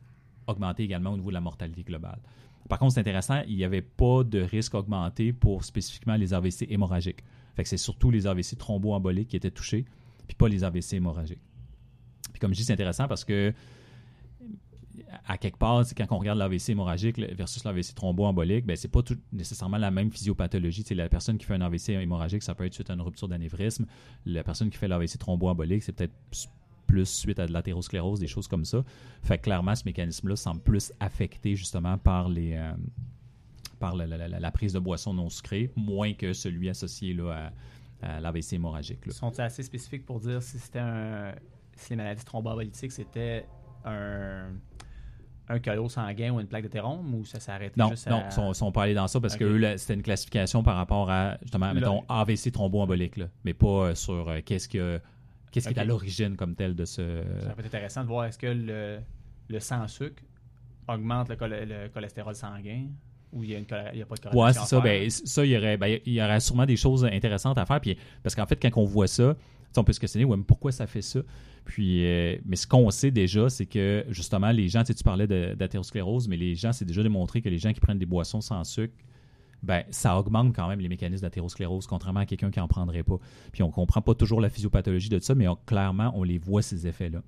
[0.46, 2.20] augmenté également au niveau de la mortalité globale.
[2.68, 6.66] Par contre, c'est intéressant, il n'y avait pas de risque augmenté pour spécifiquement les AVC
[6.70, 7.22] hémorragiques.
[7.54, 9.84] Fait que c'est surtout les AVC thromboemboliques qui étaient touchés,
[10.26, 11.42] puis pas les AVC hémorragiques.
[12.44, 13.54] Comme je dis, c'est intéressant parce que
[15.26, 19.16] à quelque part, quand on regarde l'AVC hémorragique versus l'AVC thromboembolique, ben, c'est pas tout
[19.32, 20.84] nécessairement la même physiopathologie.
[20.90, 23.86] La personne qui fait un AVC hémorragique, ça peut être suite à une rupture d'anévrisme.
[24.26, 26.12] La personne qui fait l'AVC thromboembolique, c'est peut-être
[26.86, 28.84] plus suite à de l'athérosclérose, des choses comme ça.
[29.22, 32.74] Fait que clairement, ce mécanisme-là semble plus affecté justement par les euh,
[33.80, 37.50] par la, prise de boissons non sucrées, moins que celui associé là,
[38.02, 39.06] à, l'AVC hémorragique.
[39.06, 39.12] là.
[39.12, 41.34] Sont-ils assez spécifiques pour dire si c'était un.
[41.76, 43.46] Si les maladies thromboemboliques, c'était
[43.84, 44.46] un.
[45.46, 48.26] Un sanguin ou une plaque de thérome ou ça s'arrête Non, juste non, à...
[48.28, 49.40] ils sont, sont pas allés dans ça parce Ok.
[49.40, 53.66] que c'était une classification par rapport à, justement, Le- mettons, AVC thromboembolique, là, mais pas
[53.66, 54.98] euh, sur euh, qu'est-ce que
[55.52, 57.22] qu'est-ce qui est à l'origine comme tel de ce...
[57.40, 59.00] Ça peut être intéressant de voir est-ce que le,
[59.48, 60.22] le sans sucre
[60.88, 62.86] augmente le, cholestérol sanguin
[63.30, 64.80] ou il n'y a, a pas de corrélation Ouais, c'est ça.
[64.80, 67.80] Ben, ça, il y, aurait, ben, il y aurait sûrement des choses intéressantes à faire.
[67.80, 69.36] Puis, parce qu'en fait, quand on voit ça,
[69.78, 71.20] on peut se questionner mais pourquoi ça fait ça?
[71.64, 76.28] Puis, euh, mais ce qu'on sait déjà, c'est que justement, les gens, tu parlais d'athérosclérose,
[76.28, 78.94] mais les gens, c'est déjà démontré que les gens qui prennent des boissons sans sucre,
[79.62, 83.18] ben, ça augmente quand même les mécanismes d'athérosclérose, contrairement à quelqu'un qui n'en prendrait pas.
[83.50, 86.86] Puis on comprend pas toujours la physiopathologie de ça, mais clairement, on les voit, ces
[86.86, 87.22] effets-là.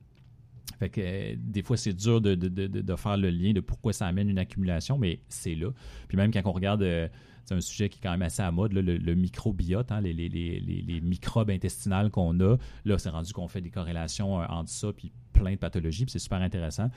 [0.78, 3.60] Fait que euh, des fois, c'est dur de, de- de- de- faire le lien de
[3.60, 5.68] pourquoi ça amène une accumulation, mais c'est là.
[6.08, 7.08] Puis même quand on regarde, euh,
[7.44, 10.28] c'est un sujet qui est quand même assez à mode, le, microbiote, hein, les, les-
[10.28, 12.56] les- les- les microbes intestinales qu'on a.
[12.84, 16.12] Là, c'est rendu qu'on fait des corrélations euh, entre ça puis plein de pathologies, puis
[16.12, 16.90] c'est super intéressant.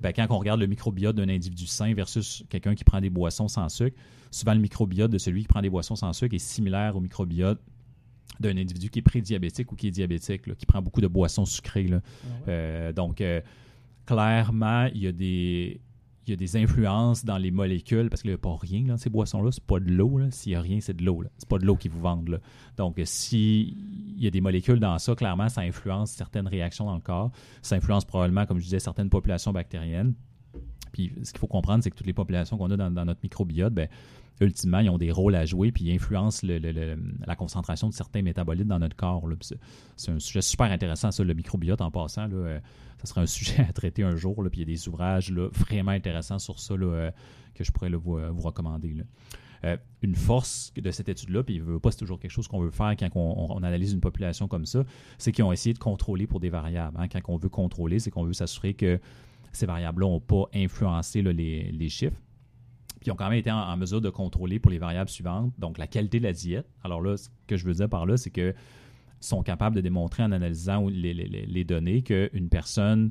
[0.00, 3.46] Ben, quand on regarde le microbiote d'un individu sain versus quelqu'un qui prend des boissons
[3.46, 3.96] sans sucre,
[4.32, 7.60] souvent le microbiote de celui qui prend des boissons sans sucre est similaire au microbiote
[8.42, 11.44] d'un individu qui est prédiabétique ou qui est diabétique, là, qui prend beaucoup de boissons
[11.44, 11.88] sucrées.
[11.88, 12.00] là.
[12.48, 13.40] Euh, donc, euh,
[14.06, 15.80] clairement, il y a des.
[16.24, 18.96] Il y a des influences dans les molécules parce qu'il n'y a pas rien dans
[18.96, 19.50] ces boissons-là.
[19.50, 20.20] C'est pas de l'eau.
[20.30, 21.24] S'il n'y a rien, c'est de l'eau.
[21.36, 22.28] C'est pas de l'eau qu'ils vous vendent.
[22.28, 22.38] là.
[22.76, 23.74] Donc, euh, s'il
[24.16, 27.32] y a des molécules dans ça, clairement, ça influence certaines réactions dans le corps.
[27.60, 30.14] Ça influence probablement, comme je disais, certaines populations bactériennes.
[30.92, 33.20] Puis, ce qu'il faut comprendre, c'est que toutes les populations qu'on a dans, dans notre
[33.24, 33.88] microbiote, ben,
[34.40, 38.66] ultimement, ils ont des rôles à jouer, puis ils influencent la concentration de certains métabolites
[38.66, 39.22] dans notre corps.
[39.96, 42.26] C'est un sujet super intéressant, ça, le microbiote, en passant.
[42.26, 42.60] Là, euh,
[42.98, 44.34] ça serait un sujet à traiter un jour.
[44.50, 47.10] Puis il y a des ouvrages vraiment intéressants sur ça euh,
[47.54, 48.94] que je pourrais euh, vous recommander.
[50.02, 52.94] une force de cette étude-là, puis veut pas, c'est toujours quelque chose qu'on veut faire
[52.98, 54.84] quand on, analyse une population comme ça,
[55.18, 56.96] c'est qu'ils ont essayé de contrôler pour des variables.
[56.98, 57.06] hein.
[57.08, 58.98] Quand on veut contrôler, c'est qu'on veut s'assurer que
[59.52, 62.18] ces variables-là n'ont pas influencé les chiffres.
[63.02, 65.52] Puis ils ont quand même été en, en mesure de contrôler pour les variables suivantes,
[65.58, 66.66] donc la qualité de la diète.
[66.84, 68.54] Alors là, ce que je veux dire par là, c'est que
[69.20, 73.10] sont capables de démontrer en analysant les, les- les- les données qu'une personne,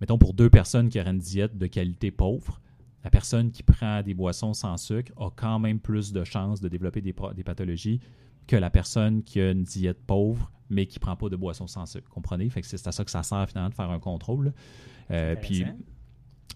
[0.00, 2.60] mettons pour deux personnes qui auraient une diète de qualité pauvre,
[3.04, 6.68] la personne qui prend des boissons sans sucre a quand même plus de chances de
[6.68, 8.00] développer des, des pathologies
[8.46, 11.66] que la personne qui a une diète pauvre, mais qui ne prend pas de boissons
[11.66, 12.08] sans sucre.
[12.10, 12.48] Comprenez?
[12.50, 14.52] Fait que c'est à ça que ça sert finalement de faire un contrôle.
[15.10, 15.64] Euh, puis,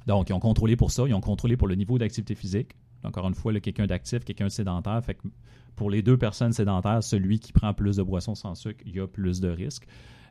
[0.08, 1.04] donc, ils ont contrôlé pour ça.
[1.06, 2.70] Ils ont contrôlé pour le niveau d'activité physique.
[3.04, 5.04] Encore une fois, quelqu'un d'actif, quelqu'un de sédentaire.
[5.04, 5.28] Fait que
[5.76, 9.00] pour les deux personnes sédentaires, celui qui prend plus de boissons sans sucre, il y
[9.00, 9.86] a plus de risques.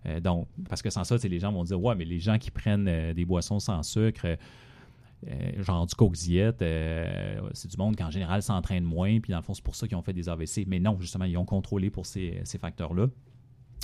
[0.08, 2.50] Euh, donc, parce que sans ça, les gens vont dire Ouais, mais les gens qui
[2.50, 8.12] prennent euh, des boissons sans sucre, euh, genre du coke c'est du monde qui en
[8.12, 10.66] général s'entraîne moins, puis dans le fond, c'est pour ça qu'ils ont fait des AVC.
[10.66, 13.10] Mais non, justement, ils ont contrôlé pour ces, ces facteurs-là.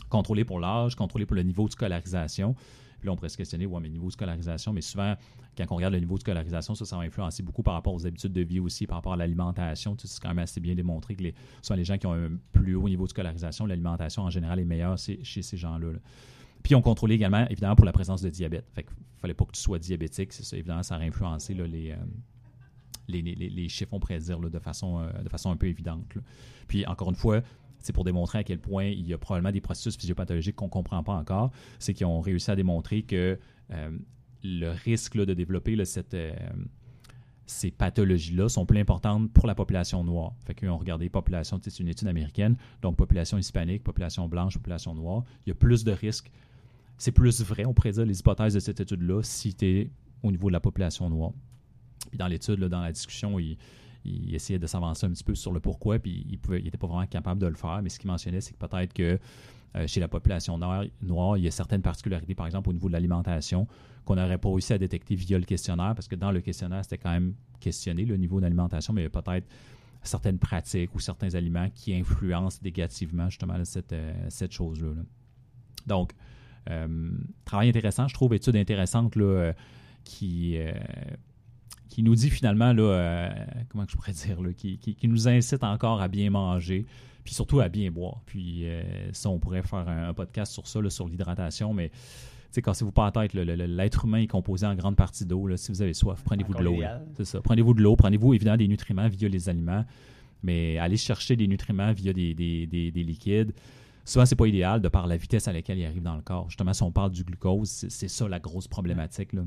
[0.09, 2.55] Contrôlé pour l'âge, contrôlé pour le niveau de scolarisation.
[3.03, 5.17] Puis là, on pourrait se questionner, ouais, mais niveau de scolarisation, mais souvent,
[5.57, 8.07] quand on regarde le niveau de scolarisation, ça, ça va influencer beaucoup par rapport aux
[8.07, 9.97] habitudes de vie aussi, par rapport à l'alimentation.
[10.01, 12.75] C'est quand même assez bien démontré que les, souvent les gens qui ont un plus
[12.75, 15.89] haut niveau de scolarisation, l'alimentation en général est meilleure chez ces gens-là.
[16.63, 18.69] Puis on contrôlait également, évidemment, pour la présence de diabète.
[18.73, 20.55] Fait qu'il fallait pas que tu sois diabétique, ça.
[20.55, 21.67] Évidemment, ça a influencé euh,
[23.09, 26.05] les, les, les, chiffres, on pourrait dire, de, façon, euh, de façon un peu évidente.
[26.69, 27.41] Puis encore une fois,
[27.83, 30.71] c'est pour démontrer à quel point il y a probablement des processus physiopathologiques qu'on ne
[30.71, 31.51] comprend pas encore.
[31.79, 33.37] C'est qu'ils ont réussi à démontrer que
[33.71, 33.97] euh,
[34.43, 36.33] le risque de développer cette, euh,
[37.45, 40.33] ces pathologies-là sont plus importantes pour la population noire.
[40.45, 44.95] Fait qu'ils ont regardé population, c'est une étude américaine, donc population hispanique, population blanche, population
[44.95, 45.23] noire.
[45.45, 46.31] Il y a plus de risques.
[46.97, 49.91] C'est plus vrai, on dire, les hypothèses de cette étude-là, si tu es
[50.21, 51.33] au niveau de la population noire.
[52.09, 53.57] Puis dans l'étude, dans la discussion, il,
[54.05, 57.05] il essayait de s'avancer un petit peu sur le pourquoi, puis il n'était pas vraiment
[57.05, 57.81] capable de le faire.
[57.81, 59.19] Mais ce qu'il mentionnait, c'est que peut-être que
[59.75, 62.87] euh, chez la population noire, noire, il y a certaines particularités, par exemple au niveau
[62.89, 63.67] de l'alimentation,
[64.05, 66.97] qu'on n'aurait pas réussi à détecter via le questionnaire, parce que dans le questionnaire, c'était
[66.97, 69.47] quand même questionné le niveau d'alimentation, mais il y a peut-être
[70.03, 74.91] certaines pratiques ou certains aliments qui influencent négativement justement cette, euh, cette chose-là.
[75.87, 76.11] Donc,
[76.69, 77.11] euh,
[77.45, 79.53] travail intéressant, je trouve, étude intéressante là,
[80.03, 80.57] qui
[81.93, 83.29] qui nous dit finalement, là, euh,
[83.69, 86.87] comment je pourrais dire, là, qui, nous incite encore à bien manger,
[87.23, 88.21] puis surtout à bien boire.
[88.25, 91.91] Puis euh, ça, on pourrait faire un, podcast sur ça, sur l'hydratation, mais
[92.51, 95.55] cassez-vous pas la tête, l'être humain est composé en grande partie d'eau.
[95.55, 96.79] Si vous avez soif, prenez-vous de l'eau.
[97.15, 97.41] C'est ça.
[97.41, 99.85] Prenez-vous de l'eau, prenez-vous évidemment des nutriments via les aliments,
[100.41, 103.53] mais allez chercher des nutriments via des, des, liquides.
[104.03, 106.49] Souvent, c'est pas idéal de par la vitesse à laquelle ils arrivent dans le corps.
[106.49, 109.31] Justement, si on parle du glucose, c'est ça la grosse problématique.
[109.33, 109.43] Là.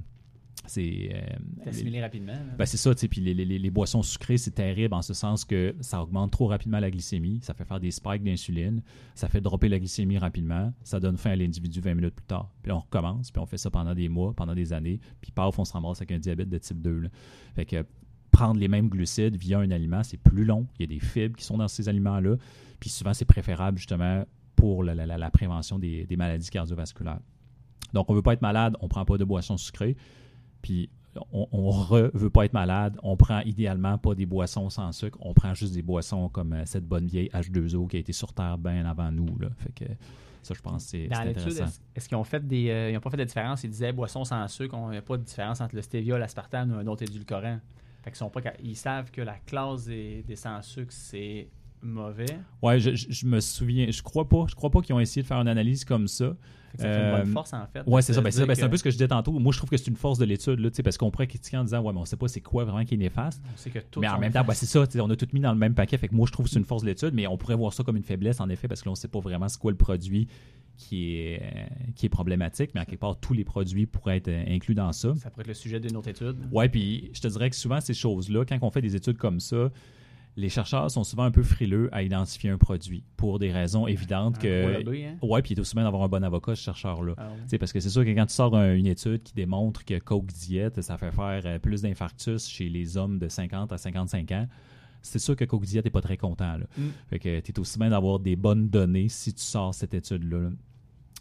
[0.64, 2.34] C'est euh, assimilé rapidement.
[2.58, 3.08] Ben c'est ça, tu sais.
[3.08, 6.80] Puis les, les, boissons sucrées, c'est terrible en ce sens que ça augmente trop rapidement
[6.80, 8.82] la glycémie, ça fait faire des spikes d'insuline,
[9.14, 12.50] ça fait dropper la glycémie rapidement, ça donne fin à l'individu 20 minutes plus tard.
[12.62, 15.58] Puis on recommence, puis on fait ça pendant des mois, pendant des années, puis paf,
[15.58, 17.10] on se ramasse avec un diabète de type 2.
[17.54, 17.84] Fait que
[18.32, 20.66] prendre les mêmes glucides via un aliment, c'est plus long.
[20.78, 22.36] Il y a des fibres qui sont dans ces aliments-là,
[22.80, 24.24] puis souvent c'est préférable justement
[24.56, 27.20] pour la, la, prévention des, des maladies cardiovasculaires.
[27.92, 29.96] Donc, on ne veut pas être malade, on ne prend pas de boissons sucrées.
[30.66, 30.90] Puis
[31.30, 31.46] on,
[31.92, 35.54] ne veut pas être malade, on prend idéalement pas des boissons sans sucre, on prend
[35.54, 38.84] juste des boissons comme euh, cette bonne vieille H2O qui a été sur Terre bien
[38.84, 39.38] avant nous.
[39.38, 39.48] Là.
[39.58, 39.92] Fait que
[40.42, 42.68] ça, je pense c'est Dans l'étude, est-ce, qu'ils ont fait des.
[42.70, 43.62] Euh, ils n'ont pas fait de différence?
[43.62, 46.74] Ils disaient boissons sans sucre, on n'a pas de différence entre le stevia, l'aspartame ou
[46.74, 47.60] un autre édulcorant.
[48.02, 51.46] Fait qu'ils sont pas, ils savent que la classe des, des sans sucre, c'est
[51.82, 52.38] mauvais.
[52.62, 55.26] Ouais, je, je, me souviens, je crois pas, je crois pas qu'ils ont essayé de
[55.26, 56.36] faire une analyse comme ça.
[56.76, 57.82] Ça fait une bonne euh, force en fait.
[57.86, 58.20] Ouais, c'est ça.
[58.20, 59.32] Ben, ben, c'est un peu ce que je disais tantôt.
[59.32, 61.80] Moi, je trouve que c'est une force de l'étude, parce qu'on pourrait critiquer en disant,
[61.80, 63.40] ouais, mais on sait pas c'est quoi vraiment qui est néfaste.
[63.54, 64.84] On sait que tout mais en même temps, ben, c'est ça.
[65.00, 65.96] On a tout mis dans le même paquet.
[65.96, 67.72] Fait que moi, je trouve que c'est une force de l'étude, mais on pourrait voir
[67.72, 69.70] ça comme une faiblesse en effet, parce que là, on sait pas vraiment c'est quoi
[69.70, 70.28] le produit
[70.76, 71.40] qui est,
[71.94, 75.14] qui est problématique, mais à quelque part, tous les produits pourraient être inclus dans ça.
[75.16, 76.36] Ça pourrait être le sujet d'une autre étude.
[76.52, 79.40] Ouais, puis je te dirais que souvent, ces choses-là, quand on fait des études comme
[79.40, 79.70] ça,
[80.36, 84.38] les chercheurs sont souvent un peu frileux à identifier un produit pour des raisons évidentes
[84.38, 84.84] que.
[84.84, 85.16] Hein?
[85.22, 87.14] Ouais, puis il est aussi bien d'avoir un bon avocat, ce chercheur-là.
[87.16, 90.26] Ah parce que c'est sûr que quand tu sors une étude qui démontre que Coke
[90.26, 94.46] Diet, ça fait faire euh, plus d'infarctus chez les hommes de 50 à 55 ans,
[95.00, 96.58] c'est sûr que Coke Diet n'est pas très content.
[96.58, 96.66] Là.
[96.76, 96.88] Mm.
[97.08, 100.50] Fait que tu es aussi bien d'avoir des bonnes données si tu sors cette étude-là.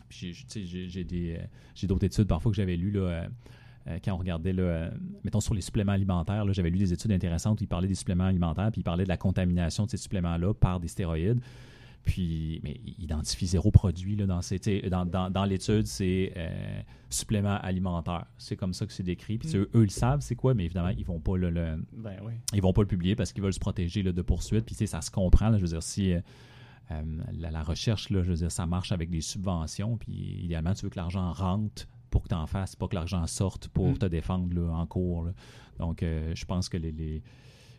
[0.09, 1.37] Puis j'ai euh,
[1.73, 2.91] j'ai d'autres études parfois que j'avais lues.
[2.91, 3.27] Là,
[3.87, 4.91] euh, euh, quand on regardait, là, euh,
[5.23, 8.25] mettons, sur les suppléments alimentaires, j'avais lu des études intéressantes où ils parlaient des suppléments
[8.25, 11.41] alimentaires, puis ils parlaient de la contamination de ces suppléments-là par des stéroïdes.
[12.03, 18.27] Puis, mais ils identifient zéro produit là, dans, dans, dans, l'étude, c'est euh, supplément alimentaire.
[18.37, 19.39] C'est comme ça que c'est décrit.
[19.39, 19.65] Puis mm.
[19.73, 22.13] eux, ils savent c'est quoi, mais évidemment, ils vont pas le, ben
[22.53, 24.65] ils vont pas le publier parce qu'ils veulent se protéger là, de poursuites.
[24.65, 25.49] Puis ça se comprend.
[25.49, 26.13] Là, je veux dire, si
[26.91, 30.85] la, la, recherche, là, je veux dire, ça marche avec des subventions, puis idéalement, tu
[30.85, 33.97] veux que l'argent rentre pour que tu en fasses, pas que l'argent sorte pour mm.
[33.97, 35.29] te défendre en cours.
[35.79, 37.21] Donc, euh, je pense que les,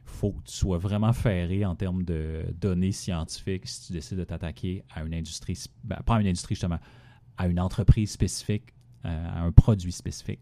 [0.04, 4.24] faut que tu sois vraiment ferré en termes de données scientifiques si tu décides de
[4.24, 6.78] t'attaquer à une industrie, ben, pas à une industrie justement,
[7.36, 8.72] à une entreprise spécifique,
[9.04, 10.40] euh, à un produit spécifique.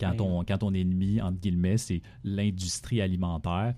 [0.00, 0.16] Quand, Ouais.
[0.16, 3.74] ton, quand ton ennemi, entre guillemets, c'est l'industrie alimentaire,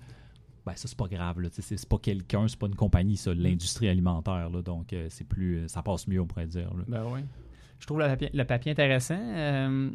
[0.65, 1.39] ben ça, c'est pas grave.
[1.41, 1.49] là.
[1.51, 4.49] C'est c'est pas quelqu'un, c'est pas une compagnie, ça, l'industrie alimentaire.
[4.49, 4.61] là.
[4.63, 6.73] donc, euh, c'est plus, ça passe mieux, on pourrait dire.
[6.73, 6.83] là.
[6.87, 7.19] Ben oui.
[7.79, 9.17] Je trouve le papier, le papier intéressant.
[9.19, 9.89] Euh,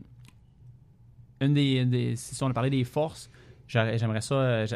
[1.41, 3.31] une des, des- si on a parlé des forces,
[3.67, 4.67] j'aimerais ça euh,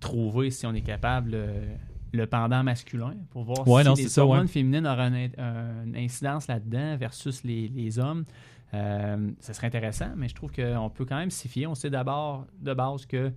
[0.00, 1.74] trouver si on est capable euh,
[2.12, 4.46] le pendant masculin pour voir Ouais, si non, les c'est ça, hormones ouais.
[4.46, 8.24] féminines une incidence là-dedans versus les, les hommes.
[8.72, 11.66] Euh, ça serait intéressant, mais je trouve qu'on peut quand même s'y fier.
[11.70, 13.30] On sait d'abord de base que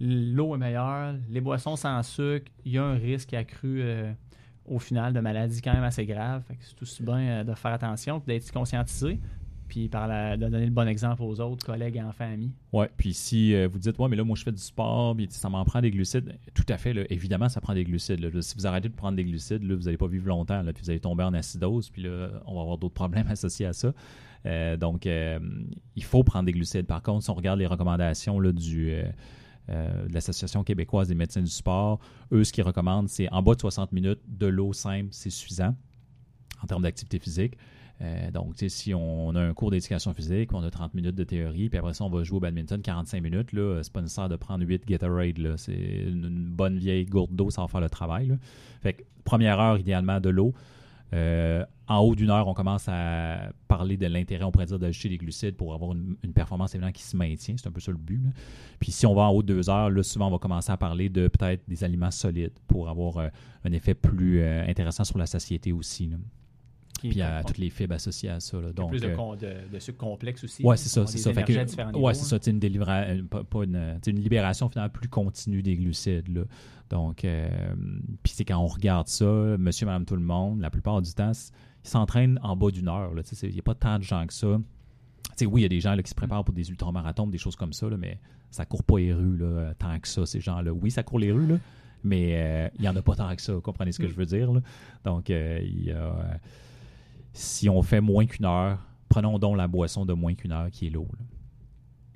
[0.00, 4.12] l'eau est meilleure, les boissons sans sucre, il y a un risque accru euh,
[4.66, 6.42] au final de maladie quand même assez grave.
[6.46, 9.20] Fait que c'est aussi bien euh, de faire attention, d'être conscientisé,
[9.68, 12.52] puis par la, de donner le bon exemple aux autres collègues, enfants, amis.
[12.72, 15.26] Ouais, puis si euh, vous dites, ouais, mais là, moi, je fais du sport, puis
[15.30, 18.40] ça m'en prend des glucides, tout à fait, là, évidemment, ça prend des glucides.
[18.40, 20.82] Si vous arrêtez de prendre des glucides, là, vous n'allez pas vivre longtemps, là, puis
[20.82, 23.92] vous allez tomber en acidose, puis là, on va avoir d'autres problèmes associés à ça.
[24.46, 26.86] Euh, donc, il faut prendre des glucides.
[26.86, 28.92] Par contre, si on regarde les recommandations là, du,
[29.70, 32.00] euh, de l'Association québécoise des médecins du sport,
[32.32, 35.74] eux, ce qu'ils recommandent, c'est en bas de 60 minutes, de l'eau simple, c'est suffisant
[36.62, 37.56] en termes d'activité physique.
[38.02, 41.68] Euh, donc, si on a un cours d'éducation physique, on a 30 minutes de théorie,
[41.68, 44.36] puis après ça, on va jouer au badminton 45 minutes, là, c'est pas nécessaire de
[44.36, 45.56] prendre 8 Gatorade.
[45.56, 48.36] C'est une, bonne vieille gourde d'eau, ça va faire le travail.
[48.82, 50.52] Fait que, première heure, idéalement, de l'eau.
[51.14, 55.10] Euh, en haut d'une heure, on commence à parler de l'intérêt, on pourrait dire, d'ajouter
[55.10, 57.54] des glucides pour avoir une, performance évidemment qui se maintient.
[57.56, 58.20] C'est un peu ça le but.
[58.80, 60.76] Puis si on va en haut de deux heures, là, souvent, on va commencer à
[60.76, 63.28] parler de peut-être des aliments solides pour avoir euh,
[63.64, 66.10] un effet plus euh, intéressant sur la satiété aussi.
[67.10, 68.60] Puis à toutes les fibres associées à ça.
[68.60, 68.72] là.
[68.72, 69.36] Donc, plus de, euh,
[69.68, 70.62] de, de sucre complexe aussi.
[70.66, 71.32] Hein, c'est ça, c'est ça.
[71.32, 72.50] Fait que- ouais, c'est ça.
[72.50, 76.28] Une, délivra- une- pas, pas une, tu sais, une libération finalement plus continue des glucides.
[76.28, 76.42] là.
[76.90, 77.48] Donc, euh,
[78.22, 81.32] puis c'est quand on regarde ça, monsieur, madame, tout le monde, la plupart du temps,
[81.84, 83.12] ils s'entraînent en bas d'une heure.
[83.42, 84.58] Il n'y a pas tant de gens que ça.
[84.58, 87.26] Tu sais, oui, il y a des gens là, qui se préparent pour des ultramarathons,
[87.26, 88.18] des choses comme ça, là, mais
[88.50, 90.72] ça court pas les rues là, tant que ça, ces gens-là.
[90.72, 91.56] Oui, ça court les rues, là,
[92.04, 93.54] mais euh, il n'y en a pas tant que ça.
[93.54, 94.10] Vous comprenez ce que Mm.
[94.10, 94.52] je veux dire?
[94.52, 94.60] là?
[95.04, 96.34] Donc, euh, il y a, euh,
[97.34, 100.86] si on fait moins qu'une heure, prenons donc la boisson de moins qu'une heure qui
[100.86, 101.08] est l'eau.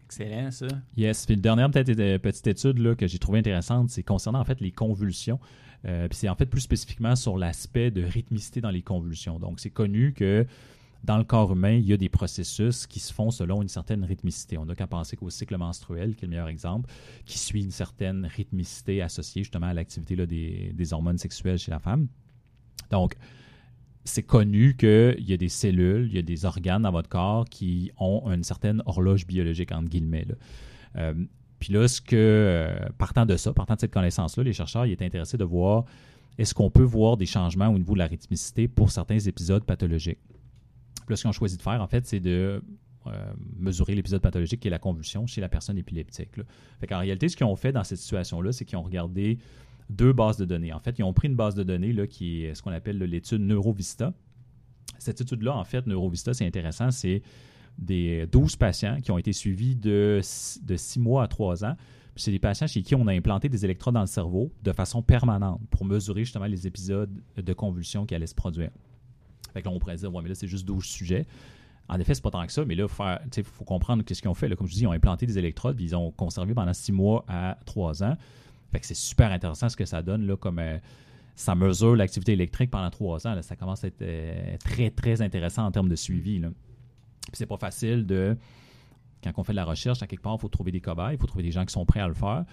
[0.07, 0.69] Excellent, ça.
[0.97, 1.27] Yes.
[1.27, 4.45] Puis une dernière peut-être euh, petite étude là, que j'ai trouvée intéressante, c'est concernant en
[4.45, 5.39] fait les convulsions.
[5.85, 9.39] Euh, puis c'est en fait plus spécifiquement sur l'aspect de rythmicité dans les convulsions.
[9.39, 10.47] Donc c'est connu que
[11.05, 14.05] dans le corps humain, il y a des processus qui se font selon une certaine
[14.05, 14.57] rythmicité.
[14.57, 16.91] On n'a qu'à penser qu'au cycle menstruel, qui est le meilleur exemple,
[17.25, 21.71] qui suit une certaine rythmicité associée justement à l'activité là, des, des hormones sexuelles chez
[21.71, 22.09] la femme.
[22.91, 23.17] Donc,
[24.09, 27.45] c'est connu qu'il y a des cellules, il y a des organes dans votre corps
[27.45, 30.27] qui ont une certaine horloge biologique, entre guillemets.
[30.97, 31.15] Euh,
[31.59, 34.93] puis là, ce que, euh, partant de ça, partant de cette connaissance-là, les chercheurs ils
[34.93, 35.85] étaient intéressés de voir
[36.39, 40.21] est-ce qu'on peut voir des changements au niveau de la rythmicité pour certains épisodes pathologiques?
[41.09, 42.63] Là, ce qu'ils ont choisi de faire, en fait, c'est de
[43.07, 46.31] euh, mesurer l'épisode pathologique qui est la convulsion chez la personne épileptique.
[46.81, 49.39] Fait qu'en réalité, ce qu'ils ont fait dans cette situation-là, c'est qu'ils ont regardé
[49.91, 50.73] deux bases de données.
[50.73, 52.99] En fait, ils ont pris une base de données là, qui est ce qu'on appelle
[52.99, 54.13] l'étude NeuroVista.
[54.99, 57.23] Cette étude-là, en fait, NeuroVista, c'est intéressant, c'est
[57.79, 60.21] des 12 patients qui ont été suivis de,
[60.63, 61.77] de 6 mois à 3 ans.
[62.17, 65.03] C'est des patients chez qui on a implanté des électrodes dans le cerveau de façon
[65.03, 68.71] permanente pour mesurer justement les épisodes de convulsions qui allaient se produire.
[69.53, 71.27] Fait que là, on pourrait dire, ouais, mais là, c'est juste 12 sujets.
[71.89, 72.87] En effet, c'est pas tant que ça, mais là,
[73.37, 74.55] il faut comprendre qu'est-ce qu'ils ont fait.
[74.57, 77.25] Comme je dis, ils ont implanté des électrodes, puis ils ont conservé pendant 6 mois
[77.29, 78.17] à 3 ans.
[78.71, 80.79] Fait que c'est super intéressant ce que ça donne, là, comme euh,
[81.35, 83.43] ça mesure l'activité électrique pendant 3 ans.
[83.43, 86.39] ça commence à être euh, très, très intéressant en termes de suivi.
[86.39, 86.49] Là.
[86.49, 88.37] Puis c'est pas facile de.
[89.23, 91.19] Quand on fait de la recherche, à quelque part, il faut trouver des cobayes, il
[91.19, 92.45] faut trouver des gens qui sont prêts à le faire.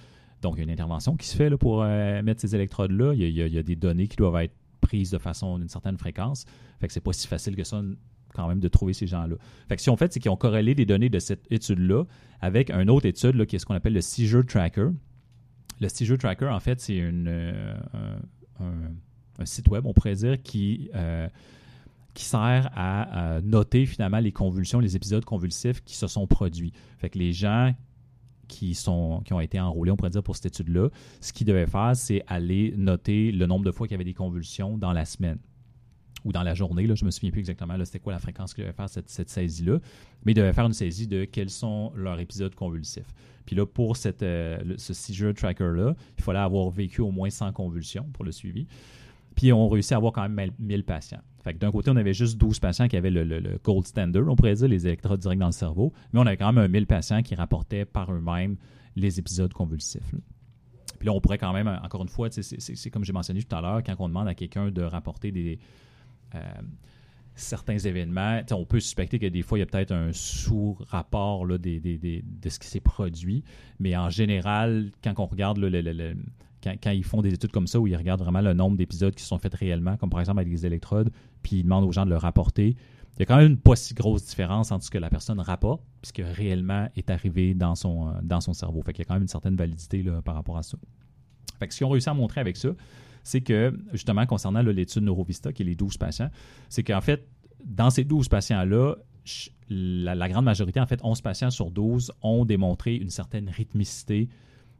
[0.41, 3.13] Donc, il y a une intervention qui se fait pour euh, mettre ces électrodes-là.
[3.13, 6.45] Il y, a, des données qui doivent être prises de façon d'une certaine fréquence.
[6.79, 7.81] Fait que c'est pas si facile que ça
[8.33, 9.35] quand même de trouver ces gens-là.
[9.69, 12.03] Fait que qu'ils ont fait, c'est qu'ils ont corrélé des données de cette étude-là
[12.41, 14.89] avec une autre étude là, qui est ce qu'on appelle le Seizure Tracker.
[15.79, 17.75] Le Seizure Tracker, en fait, c'est euh,
[18.59, 21.27] un, site web, on pourrait dire, qui, euh,
[22.15, 26.71] sert à, noter finalement les convulsions, les épisodes convulsifs qui se sont produits.
[26.97, 27.73] Fait que les gens
[28.47, 31.95] qui, qui ont été enrôlés, on pourrait dire, pour cette étude-là, ce qu'ils devaient faire,
[31.95, 35.39] c'est aller noter le nombre de fois qu'il y avait des convulsions dans la semaine
[36.25, 36.87] ou dans la journée.
[36.87, 39.29] Là, je me souviens plus exactement c'était quoi la fréquence qu'ils devaient faire cette, cette
[39.29, 39.79] saisie-là.
[40.25, 43.13] Mais ils devaient faire une saisie de quels sont leurs épisodes convulsifs.
[43.45, 47.53] Puis là, pour cette, euh, ce seizure tracker-là, il fallait avoir vécu au moins 100
[47.53, 48.67] convulsions pour le suivi.
[49.35, 51.21] Puis on réussit à avoir quand même 1000 patients.
[51.43, 54.23] Fait que d'un côté, on avait juste 12 patients qui avaient le, le- gold standard,
[54.27, 55.93] on pourrait dire, les électrodes directs dans le cerveau.
[56.11, 58.55] Mais on avait quand même un 1000 patients qui rapportaient par eux-mêmes
[58.95, 60.15] les épisodes convulsifs.
[60.97, 63.61] Puis là, on pourrait quand même, encore une fois, c'est comme j'ai mentionné tout à
[63.61, 65.59] l'heure, quand on demande à quelqu'un de rapporter des,
[67.35, 68.41] certains événements.
[68.51, 71.59] On peut suspecter que des fois, il y a peut-être un sous-rapport de
[72.49, 73.43] ce qui s'est produit.
[73.79, 76.15] Mais en général, quand on regarde le-
[76.63, 79.23] quand, ils font des études comme ça, où ils regardent vraiment le nombre d'épisodes qui
[79.23, 81.11] sont faits réellement, comme par exemple avec les électrodes,
[81.43, 82.75] puis ils demandent aux gens de le rapporter,
[83.17, 85.39] il y a quand même une pas si grosse différence entre ce que la personne
[85.39, 88.81] rapporte et ce qui réellement est arrivé dans son, euh, dans son cerveau.
[88.81, 90.77] Fait qu'il y a quand même une certaine validité par rapport à ça.
[91.59, 92.69] Fait que ce qu'ils ont réussi à montrer avec ça,
[93.25, 96.29] c'est que, justement, concernant l'étude Neurovista, qui est les 12 patients,
[96.69, 97.27] c'est qu'en fait,
[97.65, 98.95] dans ces 12 patients-là,
[99.69, 104.29] la, la grande majorité, en fait, 11 patients sur 12 ont démontré une certaine rythmicité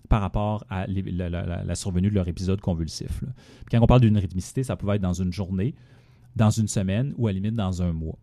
[0.08, 3.24] par rapport à la, survenue de leur épisode convulsif.
[3.24, 3.30] là.
[3.72, 5.74] Quand on parle d'une rythmicité, ça pouvait être dans une journée,
[6.36, 8.20] dans une semaine ou à la limite dans un mois.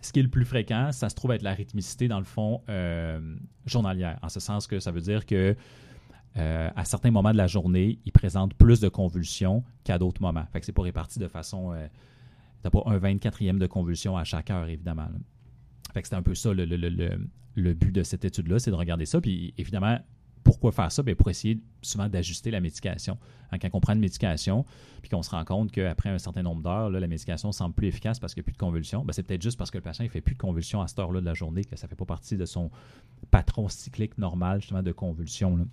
[0.00, 2.62] Ce qui est le plus fréquent, ça se trouve être la rythmicité, dans le fond,
[2.70, 4.18] euh, journalière.
[4.22, 5.54] En ce sens que ça veut dire que
[6.36, 10.44] euh, à certains moments de la journée, ils présentent plus de convulsions qu'à d'autres moments.
[10.52, 11.72] Fait que c'est pas réparti de façon.
[11.72, 11.86] Euh,
[12.62, 15.02] t'as pas un 24e de convulsion à chaque heure, évidemment.
[15.02, 15.18] là.
[15.92, 18.70] Fait que c'est un peu ça le, le- le- le- but de cette étude-là, c'est
[18.72, 19.20] de regarder ça.
[19.20, 19.98] Puis évidemment,
[20.42, 21.02] pourquoi faire ça?
[21.04, 23.16] Bien, pour essayer souvent d'ajuster la médication.
[23.52, 24.64] Hein, quand on prend une médication,
[25.02, 28.18] puis qu'on se rend compte qu'après un certain nombre d'heures, la médication semble plus efficace
[28.18, 30.04] parce qu'il n'y a plus de convulsions, ben, c'est peut-être juste parce que le patient
[30.04, 31.96] ne fait plus de convulsions à cette heure-là de la journée, que ça ne fait
[31.96, 32.70] pas partie de son
[33.30, 35.66] patron cyclique normal, justement, de convulsions.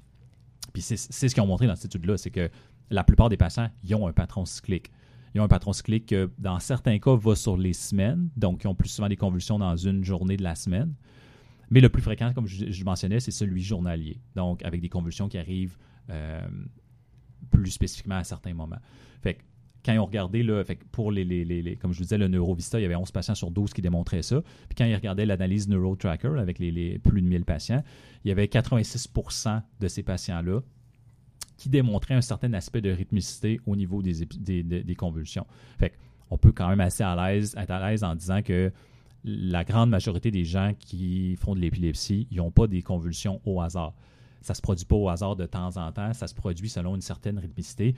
[0.73, 2.49] Puis c'est ce qu'ils ont montré dans cette étude-là, c'est que
[2.89, 4.91] la plupart des patients, ils ont un patron cyclique.
[5.34, 8.67] Ils ont un patron cyclique qui, dans certains cas, va sur les semaines, donc ils
[8.67, 10.93] ont plus souvent des convulsions dans une journée de la semaine.
[11.69, 15.29] Mais le plus fréquent, comme je, je mentionnais, c'est celui journalier, donc avec des convulsions
[15.29, 15.77] qui arrivent
[16.10, 16.45] euh,
[17.49, 18.79] plus spécifiquement à certains moments.
[19.21, 19.41] Fait que
[19.83, 22.95] quand ils ont regardé, les, les- comme je vous disais, le Neurovista, il y avait
[22.95, 24.41] 11 patients sur 12 qui démontraient ça.
[24.41, 27.83] Puis quand ils regardaient l'analyse NeuroTracker avec les, plus de 1000 patients,
[28.23, 30.61] il y avait 86% de ces patients-là
[31.57, 35.45] qui démontraient un certain aspect de rythmicité au niveau des convulsions.
[35.77, 35.93] Fait
[36.31, 38.71] on peut quand même assez à l'aise, être à l'aise en disant que
[39.23, 43.61] la grande majorité des gens qui font de l'épilepsie, ils n'ont pas des convulsions au
[43.61, 43.93] hasard.
[44.41, 46.95] Ça ne se produit pas au hasard de temps en temps, ça se produit selon
[46.95, 47.93] une certaine rythmicité,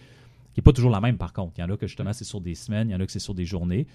[0.53, 1.53] qui n'est pas toujours la même par contre.
[1.57, 3.11] Il y en a que justement c'est sur des semaines, il y en a que
[3.11, 3.87] c'est sur des journées.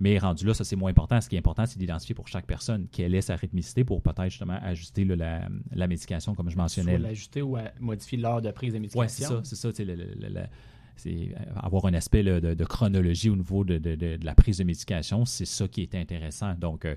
[0.00, 1.20] Mais rendu là, ça c'est moins important.
[1.20, 4.30] Ce qui est important, c'est d'identifier pour chaque personne quelle est sa rythmicité pour peut-être
[4.30, 6.98] justement ajuster là, la, la médication, comme je mentionnais.
[6.98, 9.00] L'ajuster ou modifier l'heure de prise de médication.
[9.00, 9.84] Oui, c'est ça, c'est ça.
[9.84, 10.40] le- le- le-
[10.96, 14.24] c'est euh, avoir un aspect là, de, de chronologie au niveau de, de- de- de
[14.24, 16.54] la prise de médication, c'est ça qui est intéressant.
[16.54, 16.96] Donc, euh,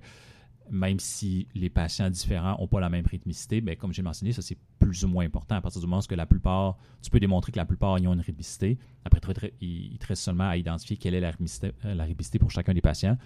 [0.69, 4.41] même si les patients différents n'ont pas la même rythmicité, ben, comme j'ai mentionné, ça
[4.41, 5.55] c'est plus ou moins important.
[5.55, 8.19] À partir du moment où la plupart, tu peux démontrer que la plupart ont une
[8.21, 9.19] rythmicité, après
[9.61, 12.73] il te reste seulement à identifier quelle est la rythmicité, euh, la rythmicité pour chacun
[12.73, 13.17] des patients.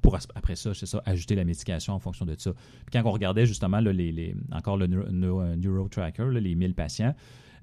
[0.00, 2.52] Pour après ça, c'est ça, ajouter la médication en fonction de ça.
[2.52, 7.14] Puis quand on regardait justement les, les- encore le neuro, là, les 1000 patients,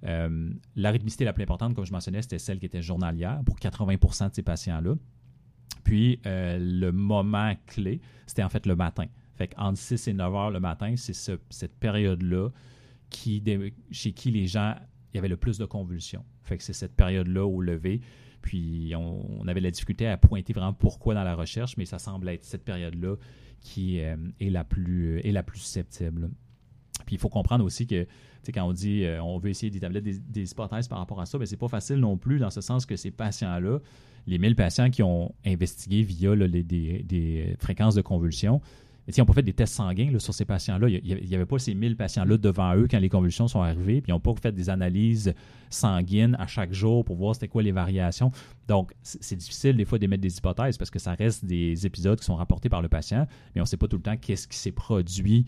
[0.03, 3.57] euh, la rythmicité la plus importante, comme je mentionnais, c'était celle qui était journalière pour
[3.57, 4.95] 80% de ces patients-là.
[5.83, 9.05] Puis euh, le moment clé, c'était en fait le matin.
[9.35, 12.49] Fait qu'entre 6 et 9 heures le matin, c'est ce- cette période-là
[13.91, 14.75] chez qui les gens
[15.13, 16.25] il y avait le plus de convulsions.
[16.43, 18.01] Fait c'est cette période-là au lever.
[18.41, 22.27] Puis on, avait la difficulté à pointer vraiment pourquoi dans la recherche, mais ça semble
[22.29, 23.15] être cette période-là
[23.61, 25.21] qui euh, est, la plus,
[25.55, 26.29] susceptible.
[27.05, 28.05] Puis il faut comprendre aussi que
[28.53, 31.39] quand on dit euh, on veut essayer d'établir des, des hypothèses par rapport à ça,
[31.39, 33.79] mais c'est pas facile non plus dans ce sens que ces patients-là,
[34.27, 38.61] les 1000 patients qui ont investigué via les- des fréquences de convulsions,
[39.07, 40.89] mais ils n'ont pas des tests sanguins sur ces patients-là.
[40.89, 44.11] Il n'y avait pas ces 1000 patients-là devant eux quand les convulsions sont arrivées, puis
[44.11, 45.33] ils n'ont pas fait des analyses
[45.69, 48.31] sanguines à chaque jour pour voir c'était quoi les variations.
[48.67, 52.19] Donc, c'est c'est difficile des fois d'émettre des hypothèses parce que ça reste des épisodes
[52.19, 54.47] qui sont rapportés par le patient, mais on ne sait pas tout le temps qu'est-ce
[54.47, 55.45] qui s'est produit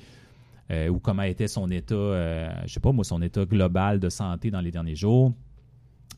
[0.69, 4.09] euh, ou comment était son état, euh, je sais pas moi, son état global de
[4.09, 5.33] santé dans les derniers jours.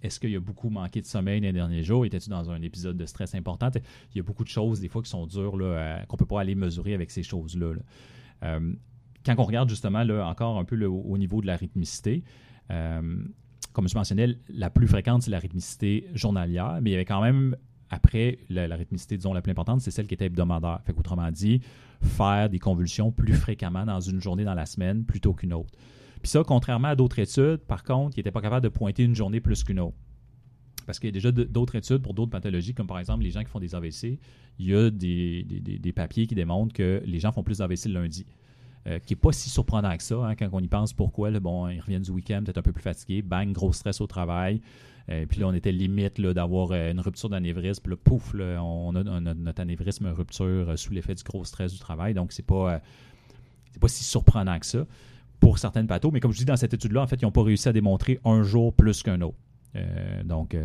[0.01, 2.05] Est-ce qu'il a beaucoup manqué de sommeil les derniers jours?
[2.05, 3.69] Était-tu dans un épisode de stress important?
[4.13, 6.41] Il y a beaucoup de choses, des fois, qui sont dures, qu'on ne peut pas
[6.41, 7.73] aller mesurer avec ces choses-là.
[7.73, 7.81] là.
[8.43, 8.73] Euh,
[9.25, 12.23] quand on regarde justement, là, encore un peu au niveau de la rythmicité,
[12.71, 13.23] euh,
[13.73, 17.21] comme je mentionnais, la plus fréquente, c'est la rythmicité journalière, mais il y avait quand
[17.21, 17.55] même,
[17.89, 20.79] après, la, la rythmicité, disons, la plus importante, c'est celle qui était hebdomadaire.
[20.85, 21.59] Fait qu'autrement dit,
[22.01, 25.77] faire des convulsions plus fréquemment dans une journée dans la semaine plutôt qu'une autre.
[26.21, 29.15] Puis ça, contrairement à d'autres études, par contre, qui n'étaient pas capables de pointer une
[29.15, 29.95] journée plus qu'une autre.
[30.85, 33.41] Parce qu'il y a déjà d'autres études pour d'autres pathologies, comme par exemple les gens
[33.41, 34.19] qui font des AVC.
[34.57, 38.25] Il y a des, papiers qui démontrent que les gens font plus d'AVC le lundi.
[38.87, 41.31] Euh, qui n'est pas si surprenant que ça, hein, quand on y pense pourquoi.
[41.39, 44.61] bon, ils reviennent du week-end, peut-être un peu plus fatigués, bang, gros stress au travail.
[45.09, 47.81] Euh, puis là, on était limite d'avoir euh, une rupture d'anévrisme.
[47.81, 51.79] Puis là, pouf, on a, notre anévrisme rupture euh, sous l'effet du gros stress du
[51.79, 52.13] travail.
[52.13, 52.79] Donc, c'est pas, euh,
[53.71, 54.85] c'est pas si surprenant que ça
[55.39, 56.11] pour certaines pathos.
[56.11, 58.19] Mais comme je dis dans cette étude-là, en fait, ils n'ont pas réussi à démontrer
[58.25, 59.37] un jour plus qu'un autre.
[59.75, 60.55] Euh, donc,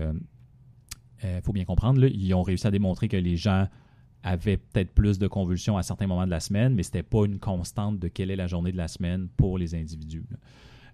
[1.23, 3.67] il faut bien comprendre, ils ont réussi à démontrer que les gens
[4.25, 7.39] avaient peut-être plus de convulsions à certains moments de la semaine, mais c'était pas une
[7.39, 10.25] constante de quelle est la journée de la semaine pour les individus.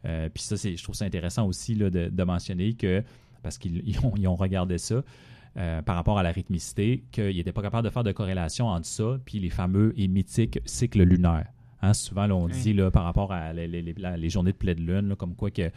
[0.05, 3.05] Euh, puis ça, je trouve ça intéressant aussi de, mentionner que,
[3.43, 5.03] parce qu'ils ont, regardé ça,
[5.57, 8.87] euh, par rapport à la rythmicité, qu'ils n'étaient pas capables de faire de corrélation entre
[8.87, 11.47] ça puis les fameux et mythiques cycles lunaires.
[11.83, 15.51] Hein, souvent, on dit là, par rapport à les, journées de pleine lune, comme quoi
[15.51, 15.71] que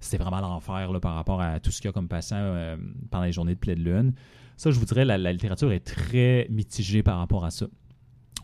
[0.00, 2.76] c'est vraiment l'enfer par rapport à tout ce qu'il y a comme patient euh,
[3.10, 4.12] pendant les journées de pleine lune.
[4.56, 7.66] Ça, je vous dirais, la, littérature est très mitigée par rapport à ça.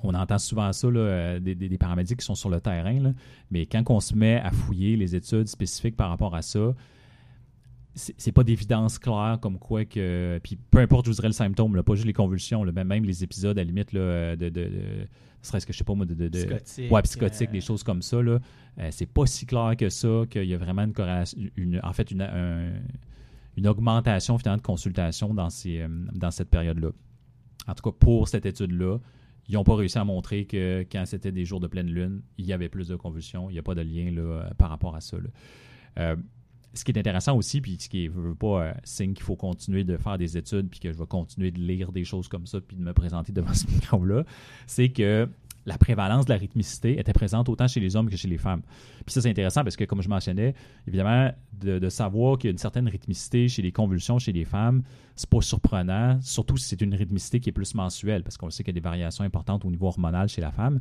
[0.03, 3.12] On entend souvent ça, euh, des, paramédics qui sont sur le terrain,
[3.51, 6.74] mais quand on se met à fouiller les études spécifiques par rapport à ça,
[7.94, 10.40] c'est pas d'évidence claire comme quoi que.
[10.42, 13.59] Puis peu importe, je vous dirais le symptôme, pas juste les convulsions, même les épisodes
[13.59, 14.48] à la limite de, de,
[15.43, 16.14] serait-ce que je sais pas moi, de.
[16.14, 16.93] de, psychotique.
[16.93, 17.61] Ouais, psychotique, des euh.
[17.62, 18.22] choses comme ça.
[18.22, 18.38] Là.
[18.78, 21.38] Euh, c'est pas si clair que ça, qu'il y a vraiment une corrélation.
[21.57, 22.22] Une, en fait, une,
[23.57, 26.91] une augmentation finalement de consultation dans, ces, euh, dans cette période-là.
[27.66, 28.99] En tout cas, pour cette étude-là,
[29.49, 32.47] ils n'ont pas réussi à montrer que quand c'était des jours de pleine lune, il
[32.47, 33.51] y avait plus de convulsions.
[33.51, 35.16] Il n'y a pas de lien là, par rapport à ça.
[35.99, 36.16] Euh,
[36.74, 39.84] ce qui est intéressant aussi, puis ce qui est pas euh, signe qu'il faut continuer
[39.84, 42.60] de faire des études, puis que je vais continuer de lire des choses comme ça,
[42.60, 44.24] puis de me présenter devant ce micro-là,
[44.66, 45.28] c'est que
[45.66, 48.62] la prévalence de la rythmicité était présente autant chez les hommes que chez les femmes.
[49.04, 50.54] Puis ça, c'est intéressant parce que, comme je mentionnais,
[50.86, 54.82] évidemment, de, savoir qu'il y a une certaine rythmicité chez les convulsions chez les femmes,
[55.16, 58.64] c'est pas surprenant, surtout si c'est une rythmicité qui est plus mensuelle, parce qu'on sait
[58.64, 60.80] qu'il y a des variations importantes au niveau hormonal chez la femme.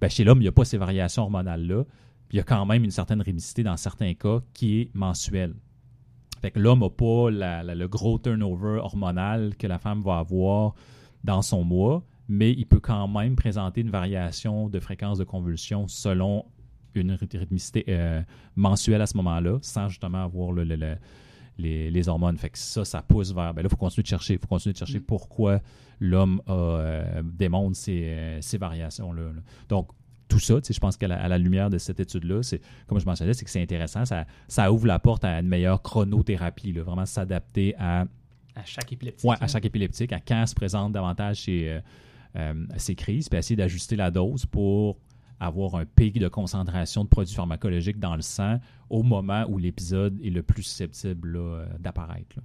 [0.00, 1.84] Ben, chez l'homme, il n'y a pas ces variations hormonales-là.
[2.32, 5.54] Il y a quand même une certaine rythmicité dans certains cas qui est mensuelle.
[6.40, 10.74] Fait que l'homme n'a pas le gros turnover hormonal que la femme va avoir
[11.22, 15.86] dans son mois, mais il peut quand même présenter une variation de fréquence de convulsion
[15.88, 16.46] selon
[16.94, 18.22] une rythmicité euh,
[18.56, 22.36] mensuelle à ce moment-là, sans justement avoir les, hormones.
[22.38, 23.52] Fait que ça, ça pousse vers.
[23.52, 24.34] Ben là, il faut continuer de chercher.
[24.34, 25.04] Il faut continuer de chercher mm.
[25.04, 25.60] pourquoi
[26.00, 29.30] l'homme euh, démontre ces, euh, ces variations-là.
[29.68, 29.90] Donc,
[30.30, 33.44] tout ça, je pense qu'à la, lumière de cette étude-là, c'est comme je mentionnais, c'est
[33.44, 34.04] que c'est intéressant.
[34.04, 38.06] Ça, ça ouvre la porte à une meilleure chronothérapie, vraiment s'adapter à.
[38.54, 39.28] À chaque épileptique.
[39.28, 41.80] Oui, à chaque épileptique, à quand se présente davantage chez
[42.36, 44.98] euh, ces crises, puis essayer d'ajuster la dose pour
[45.38, 48.58] avoir un pic de concentration de produits pharmacologiques dans le sang
[48.90, 51.38] au moment où l'épisode est le plus susceptible
[51.78, 52.36] d'apparaître.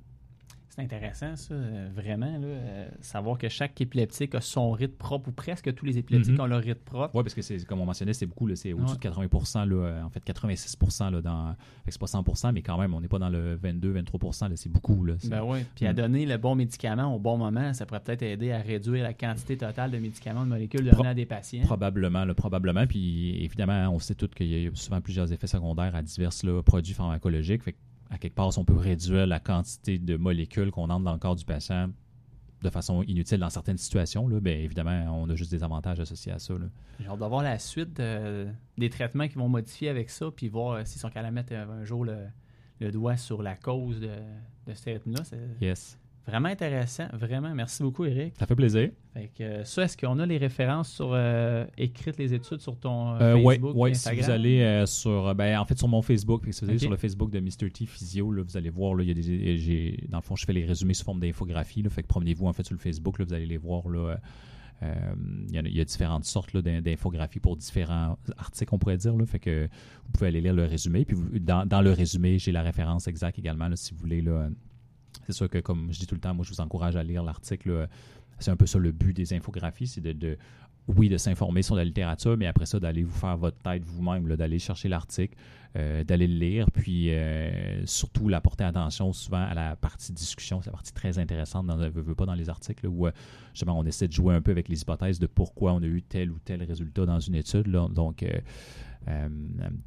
[0.76, 5.30] C'est intéressant, ça, euh, vraiment, là, euh, savoir que chaque épileptique a son rythme propre,
[5.30, 6.42] ou presque tous les épileptiques mhm.
[6.42, 7.16] ont leur rythme propre.
[7.16, 10.04] Oui, parce que, c'est, comme on mentionnait, c'est beaucoup, c'est au-dessus de 80 là, euh,
[10.04, 11.56] en fait 86 là, dans,
[11.88, 15.06] c'est pas 100% mais quand même, on n'est pas dans le 22-23% c'est beaucoup.
[15.06, 15.96] Là, ben oui, puis à mm.
[15.96, 19.58] donner le bon médicament au bon moment, ça pourrait peut-être aider à réduire la quantité
[19.58, 21.64] totale de médicaments, de molécules donnés à des patients.
[21.64, 26.02] Probablement, probablement, puis évidemment, on sait tous qu'il y a souvent plusieurs effets secondaires à
[26.02, 26.32] divers
[26.66, 27.76] produits pharmacologiques, fait
[28.10, 31.20] à quelque part, si on peut réduire la quantité de molécules qu'on entre dans le
[31.20, 31.90] corps du patient
[32.62, 36.32] de façon inutile dans certaines situations, là, bien évidemment, on a juste des avantages associés
[36.32, 36.54] à ça.
[37.00, 38.02] J'ai hâte de voir la suite
[38.78, 41.54] des traitements qui vont modifier avec ça, puis voir euh, s'ils sont capables de mettre
[41.54, 44.10] un jour le, doigt sur la cause de,
[44.68, 45.24] de ce traitement-là.
[45.62, 45.98] Yes.
[46.28, 47.54] Vraiment intéressant, vraiment.
[47.54, 48.34] Merci beaucoup, Eric.
[48.40, 48.90] Ça fait plaisir.
[49.14, 52.80] Fait que, euh, ça, est-ce qu'on a les références sur euh, écrites les études sur
[52.80, 56.48] ton euh, Facebook Oui, ouais, si vous allez sur, ben, en fait, sur mon Facebook,
[56.50, 57.70] si vous allez sur le Facebook de Mr.
[57.72, 60.36] T Physio, là, vous allez voir, là, il y a des, j'ai, dans le fond,
[60.36, 61.84] je fais les résumés sous forme d'infographie.
[61.90, 63.88] Fait que promenez-vous en fait sur le Facebook, là, vous allez les voir.
[63.88, 64.18] Là,
[64.82, 69.16] il, y a, différentes sortes d'infographies pour différents articles, on pourrait dire.
[69.16, 69.70] Là, fait que
[70.06, 71.06] vous pouvez aller lire le résumé.
[71.06, 74.24] Puis dans, dans, le résumé, j'ai la référence exacte également, là, si vous voulez.
[75.26, 77.24] C'est sûr que, comme je dis tout le temps, moi, je vous encourage à lire
[77.24, 77.88] l'article.
[78.40, 80.38] C'est un peu ça le but des infographies, c'est de,
[80.88, 84.28] oui, de s'informer sur la littérature, mais après ça, d'aller vous faire votre tête vous-même,
[84.36, 85.36] d'aller chercher l'article,
[85.76, 90.62] euh, d'aller le lire, puis euh, surtout la porter attention souvent à la partie discussion.
[90.62, 93.12] C'est la partie très intéressante dans veut, pas dans les articles où euh,
[93.54, 96.04] justement on essaie de jouer un peu avec les hypothèses de pourquoi on a eu
[96.04, 97.68] tel ou tel résultat dans une étude.
[97.68, 98.24] Donc,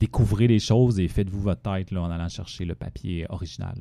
[0.01, 3.77] découvrez les choses et faites-vous votre tête en allant chercher le papier original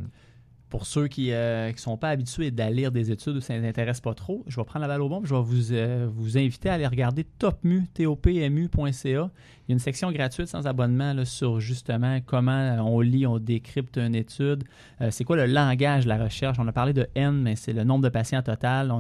[0.70, 3.62] pour ceux qui ne euh, sont pas habitués à lire des études ou ça ne
[3.62, 6.08] les intéresse pas trop, je vais prendre la balle au bon je vais vous, euh,
[6.12, 8.92] vous inviter à aller regarder topmu, topmu.ca.
[9.04, 13.40] Il y a une section gratuite sans abonnement là, sur justement comment on lit, on
[13.40, 14.64] décrypte une étude.
[15.02, 16.58] Euh, c'est quoi le langage de la recherche?
[16.60, 18.92] On a parlé de N, mais c'est le nombre de patients total.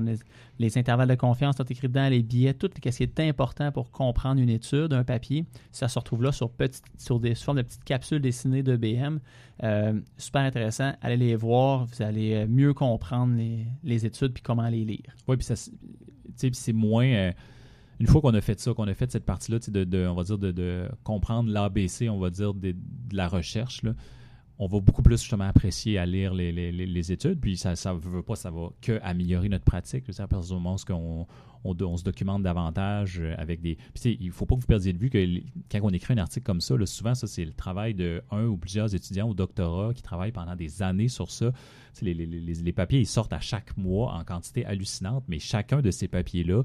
[0.60, 3.91] Les intervalles de confiance sont écrits dans les billets, tout ce qui est important pour
[3.91, 5.45] comprendre une étude, un papier.
[5.72, 6.51] Ça se retrouve là sur,
[6.97, 9.20] sur des sur de petites capsules dessinées de BM.
[9.64, 10.93] Euh, super intéressant.
[11.01, 11.86] Allez les voir.
[11.86, 13.36] Vous allez euh, mieux comprendre
[13.84, 15.16] les, études puis comment les lire.
[15.28, 15.45] Oui, puis
[16.53, 17.08] c'est moins.
[17.08, 17.32] Euh,
[17.99, 20.38] une fois qu'on a fait ça, qu'on a fait cette partie-là, de, on va dire,
[20.38, 22.76] de, comprendre l'ABC, on va dire, de,
[23.12, 23.93] la recherche, là,
[24.60, 28.36] on va beaucoup plus justement apprécier à lire les, études, puis ça ne veut pas,
[28.36, 30.05] ça va que améliorer notre pratique.
[30.10, 31.28] C'est à partir du moment où
[31.64, 33.78] on, se documente davantage euh, avec des.
[33.93, 35.26] Puis il ne faut pas que vous perdiez de vue que
[35.72, 38.58] quand on écrit un article comme ça, souvent, ça, c'est le travail de un ou
[38.58, 41.51] plusieurs étudiants au doctorat qui travaillent pendant des années sur ça.
[42.01, 46.08] Les- les papiers, ils sortent à chaque mois en quantité hallucinante, mais chacun de ces
[46.08, 46.64] papiers-là,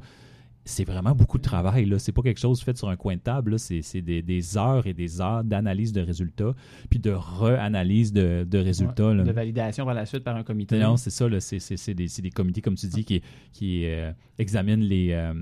[0.64, 1.86] c'est vraiment beaucoup de travail.
[1.86, 1.98] Là.
[1.98, 3.58] C'est pas quelque chose fait sur un coin de table.
[3.58, 6.54] C'est, des, des heures et des heures d'analyse de résultats,
[6.88, 9.12] puis de re-analyse de, de résultats.
[9.12, 9.24] là.
[9.24, 10.78] De validation par la suite par un comité.
[10.78, 11.26] Non, c'est ça.
[11.40, 15.34] C'est, des, des comités, comme tu dis, qui, qui euh, examinent les, euh,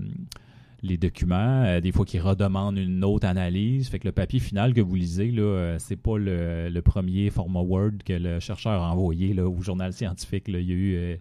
[0.83, 3.89] les documents, euh, des fois qui redemandent une autre analyse.
[3.91, 7.61] Fait que le papier final que vous lisez, là, c'est pas le, le premier format
[7.61, 10.49] Word que le chercheur a envoyé là, au journal scientifique.
[10.49, 10.61] là.
[10.61, 11.19] Il y a eu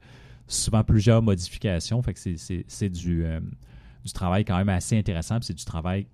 [0.47, 2.01] souvent plusieurs modifications.
[2.01, 3.25] Fait que c'est, du,
[4.05, 5.35] du travail quand même assez intéressant.
[5.37, 6.07] puis c'est du travail,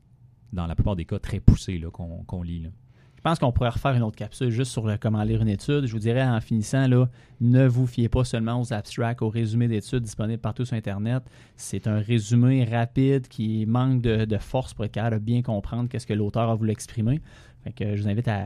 [0.54, 2.62] dans la plupart des cas, très poussé qu'on, lit.
[2.62, 2.70] là.
[3.16, 5.88] Je pense qu'on pourrait refaire une autre capsule juste sur le comment lire une étude.
[5.88, 7.08] Je vous dirais en finissant, là,
[7.42, 11.24] ne vous fiez pas seulement aux abstracts, aux résumés d'études disponibles partout sur Internet.
[11.56, 15.90] C'est un résumé rapide qui manque de, de force pour être capable de bien comprendre
[15.90, 17.20] qu'est-ce que l'auteur a voulu exprimer.
[17.64, 18.46] Fait que je vous invite à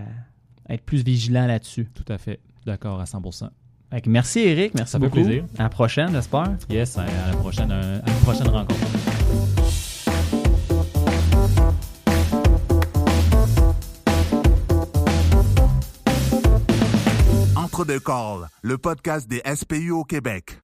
[0.69, 1.89] être plus vigilant là-dessus.
[1.93, 2.39] Tout à fait.
[2.65, 3.49] D'accord à 100%.
[3.91, 5.23] Fait que merci Eric, merci Ça fait beaucoup.
[5.23, 5.43] plaisir.
[5.57, 6.55] À la prochaine, j'espère.
[6.69, 9.08] Yes, à la prochaine, à la prochaine rencontre.
[17.85, 20.57] Deux calls, le podcast des SPU au Québec.